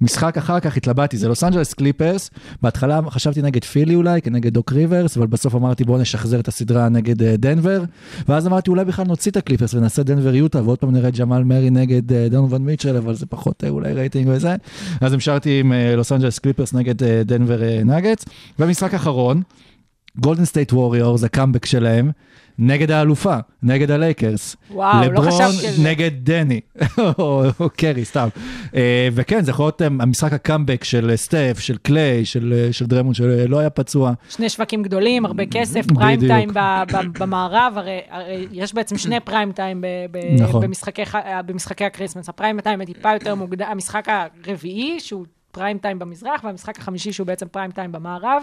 [0.00, 2.30] משחק אחר כך התלבטתי, זה לוס אנג'לס קליפרס,
[2.62, 6.88] בהתחלה חשבתי נגד פילי אולי, כנגד דוק ריברס, אבל בסוף אמרתי בואו נשחזר את הסדרה
[6.88, 7.82] נגד אה, דנבר,
[8.28, 11.70] ואז אמרתי אולי בכלל נוציא את הקליפרס ונעשה דנבר יוטה, ועוד פעם נראה ג'מאל מרי
[11.70, 14.56] נגד אה, דונובן מיטשל, אבל זה פחות אולי רייטינג וזה,
[15.00, 18.24] אז המשכתי עם לוס אנג'לס קליפרס נגד דנבר נגטס,
[18.58, 19.42] ומשחק אחרון,
[20.16, 22.10] גולדן סטייט ווריורס, הקאמבק שלהם,
[22.58, 24.56] נגד האלופה, נגד הלייקרס.
[24.70, 25.82] וואו, לא לברון חשבתי על זה.
[25.82, 26.60] נגד דני,
[26.98, 28.28] או או קרי, סתם.
[28.74, 32.86] אה, וכן, זה יכול להיות אה, המשחק הקאמבק של סטף, של קליי, של אה, של
[32.86, 34.12] דריימונד שלא היה פצוע.
[34.28, 35.98] שני שווקים גדולים, הרבה כסף, בדיוק.
[35.98, 36.50] פריים טיים
[37.18, 39.84] במערב, הרי, הרי יש בעצם שני פריים טיים
[40.38, 40.62] נכון.
[40.62, 41.02] במשחקי,
[41.46, 42.28] במשחקי ה Christmas.
[42.28, 47.46] הפריים טיים טיפה יותר מוקדם, המשחק הרביעי, שהוא פריים טיים במזרח, והמשחק החמישי, שהוא בעצם
[47.48, 48.42] פריים טיים במערב.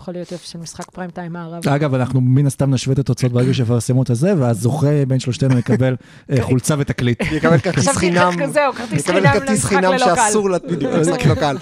[0.00, 1.68] יכול להיות יופי של משחק פריים טיים מערב.
[1.68, 5.96] אגב, אנחנו מן הסתם נשווה את התוצאות ברגע שיפרסמו את הזה, והזוכה בין שלושתנו יקבל
[6.30, 7.22] אה, חולצה ותקליט.
[7.32, 10.26] יקבל כרטיס חינם, איך זהו, כרטיס יקבל חינם כרטיס למשחק חינם ללא קהל.
[10.26, 10.48] שאסור,
[10.80, 11.56] למשחק לא קל.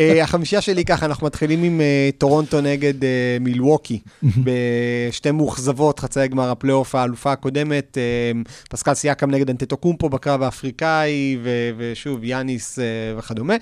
[0.00, 2.94] אה, החמישייה שלי ככה, אנחנו מתחילים עם אה, טורונטו נגד
[3.40, 7.98] מילווקי, בשתי מאוכזבות, חצאי גמר הפלייאוף האלופה הקודמת,
[8.70, 12.78] פסקל סייקם נגד אנטטוקומפו בקרב האפריקאי, ו- ושוב, יאניס
[13.18, 13.54] וכדומה.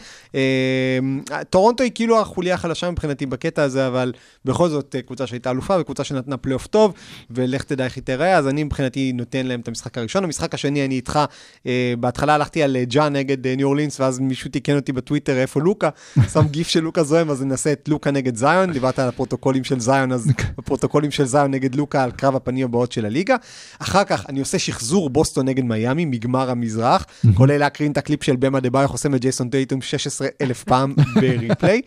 [1.50, 4.12] טורונטו היא כאילו החוליה החלשה מבחינתי בקטע הזה, אבל
[4.44, 6.92] בכל זאת אה, קבוצה שהייתה אלופה וקבוצה שנתנה פלייאוף טוב,
[7.30, 10.24] ולך תדע איך היא תיראה, אז אני מבחינתי נותן להם את המשחק הראשון.
[10.24, 11.18] המשחק השני, אני איתך,
[11.66, 15.38] אה, בהתחלה הלכתי על אה, ג'ה נגד אה, ניו אורלינס, ואז מישהו תיקן אותי בטוויטר
[15.38, 15.88] איפה לוקה,
[16.32, 19.80] שם גיף של לוקה זועם, אז ננסה את לוקה נגד זיון, דיברת על הפרוטוקולים של
[19.80, 23.36] זיון, אז הפרוטוקולים של זיון נגד לוקה על קרב הפנים הבאות של הליגה.
[23.78, 28.36] אחר כך אני עושה שחזור בוסטון נגד מיאמי, מגמר המזרח, כולל להקרין את הקליפ של
[28.36, 31.80] באם אדבאיו חוסם את ג'ייסון טייטום 16 אלף פעם ב replay.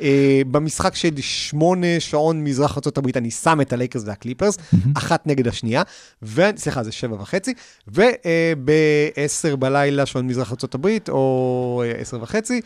[0.00, 0.04] אה,
[0.50, 4.58] במשחק של שמונה שעון מזרח ארה"ב אני שם את הלייקרס והקליפרס,
[4.96, 5.82] אחת נגד השנייה,
[6.22, 6.42] ו...
[6.56, 7.54] סליחה, זה שבע וחצי,
[7.88, 12.60] וב-10 בלילה שעון מזרח ארה"ב, או אה, עשר וחצי,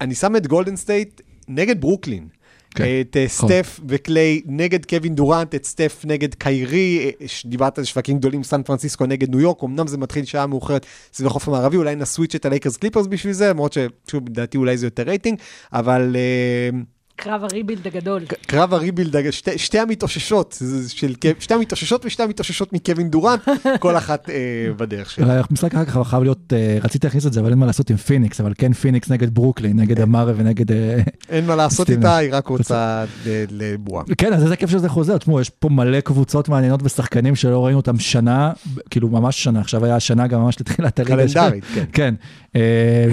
[0.00, 2.28] אני שם את גולדן סטייט נגד ברוקלין.
[2.74, 3.48] כן, את אה, נכון.
[3.48, 8.62] סטף וקליי נגד קווין דורנט, את סטף נגד קיירי, אה, דיברת על שווקים גדולים, סן
[8.62, 12.46] פרנסיסקו נגד ניו יורק, אמנם זה מתחיל שעה מאוחרת סביב החוף המערבי, אולי נסוויץ' את
[12.46, 15.38] הלייקרס קליפרס בשביל זה, למרות ששוב, לדעתי אולי זה יותר רייטינג,
[15.72, 16.78] אבל אה,
[17.18, 18.22] קרב ה rebuild הגדול.
[18.46, 23.40] קרב ה rebuild, שתי, שתי המתאוששות, של, שתי המתאוששות ושתי המתאוששות מקווין דורנט,
[23.80, 24.34] כל אחת אה,
[24.76, 25.42] בדרך שלה.
[25.50, 27.96] המשחק אחר כך חייב להיות, אה, רציתי להכניס את זה, אבל אין מה לעשות עם
[27.96, 30.72] פיניקס, אבל כן פיניקס נגד ברוקלין, נגד אמרה ונגד...
[30.72, 31.90] אה, אין מה לעשות.
[31.90, 34.04] איתה, היא רק רוצה ל- לבועה.
[34.18, 35.18] כן, אז איזה כיף שזה חוזר.
[35.18, 38.52] תשמעו, יש פה מלא קבוצות מעניינות ושחקנים שלא ראינו אותם שנה,
[38.90, 41.16] כאילו ממש שנה, עכשיו היה השנה גם ממש לתחילת הליגה.
[41.16, 41.84] קלנדרית, כן.
[41.92, 42.14] כן,
[42.56, 42.60] אה,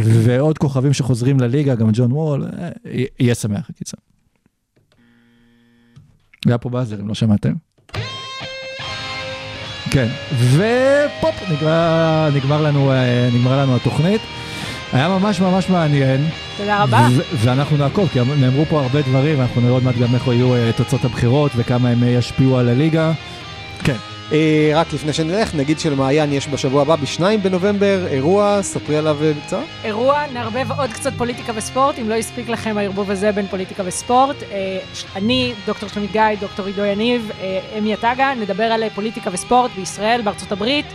[0.04, 2.70] ועוד כוכבים שחוזרים לליגה, גם ג'ון וול, אה,
[3.20, 3.70] יהיה שמח.
[6.52, 7.54] היה פה באזר, אם לא שמעתם.
[9.92, 14.22] כן, ופופ, נגמר, נגמר, לנו, אה, נגמר לנו התוכנית.
[14.94, 16.28] היה ממש ממש מעניין.
[16.58, 17.08] תודה רבה.
[17.38, 20.72] ואנחנו נעקוב, כי נאמרו פה הרבה דברים, ואנחנו נראה עוד מעט גם איך יהיו אה,
[20.76, 23.12] תוצאות הבחירות וכמה הם אה, ישפיעו על הליגה.
[23.84, 23.96] כן,
[24.76, 29.62] רק לפני שנלך, נגיד שלמעיין יש בשבוע הבא, ב-2 בנובמבר, אירוע, ספרי עליו אה, בקצרה.
[29.84, 34.36] אירוע, נערבב עוד קצת פוליטיקה וספורט, אם לא הספיק לכם הערבוב הזה בין פוליטיקה וספורט.
[34.52, 34.80] אה,
[35.16, 39.72] אני, דוקטור שלומית גיא, דוקטור עידו יניב, אה, אמי עטגה, נדבר על אה, פוליטיקה וספורט
[39.76, 40.86] בישראל, בארצות הברית.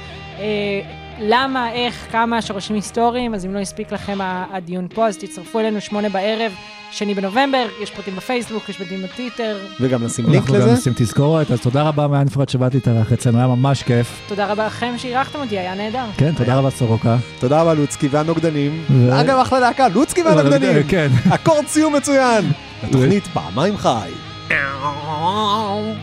[1.21, 4.19] אה, למה, איך, כמה, שורשים היסטוריים, אז אם לא הספיק לכם
[4.53, 6.53] הדיון פה, אז תצטרפו אלינו שמונה בערב,
[6.91, 9.59] שני בנובמבר, יש פרטים בפייסבוק, יש פרטים בטוויטר.
[9.81, 10.73] וגם נשים לינק אנחנו גם לזה.
[10.73, 14.21] נשים תזכורת, אז תודה רבה מעיין פרד שבאת להתארח אצלנו, היה ממש כיף.
[14.29, 16.05] תודה רבה לכם שאירחתם אותי, היה נהדר.
[16.17, 17.17] כן, תודה רבה סורוקה.
[17.39, 18.85] תודה רבה לוצקי והנוגדנים.
[19.13, 20.83] אגב, אחלה להקה, לוצקי והנוגדנים.
[20.89, 21.09] כן.
[21.35, 22.45] אקורד סיום מצוין.
[22.83, 24.11] התוכנית פעמיים חי.
[24.49, 25.95] מיאו.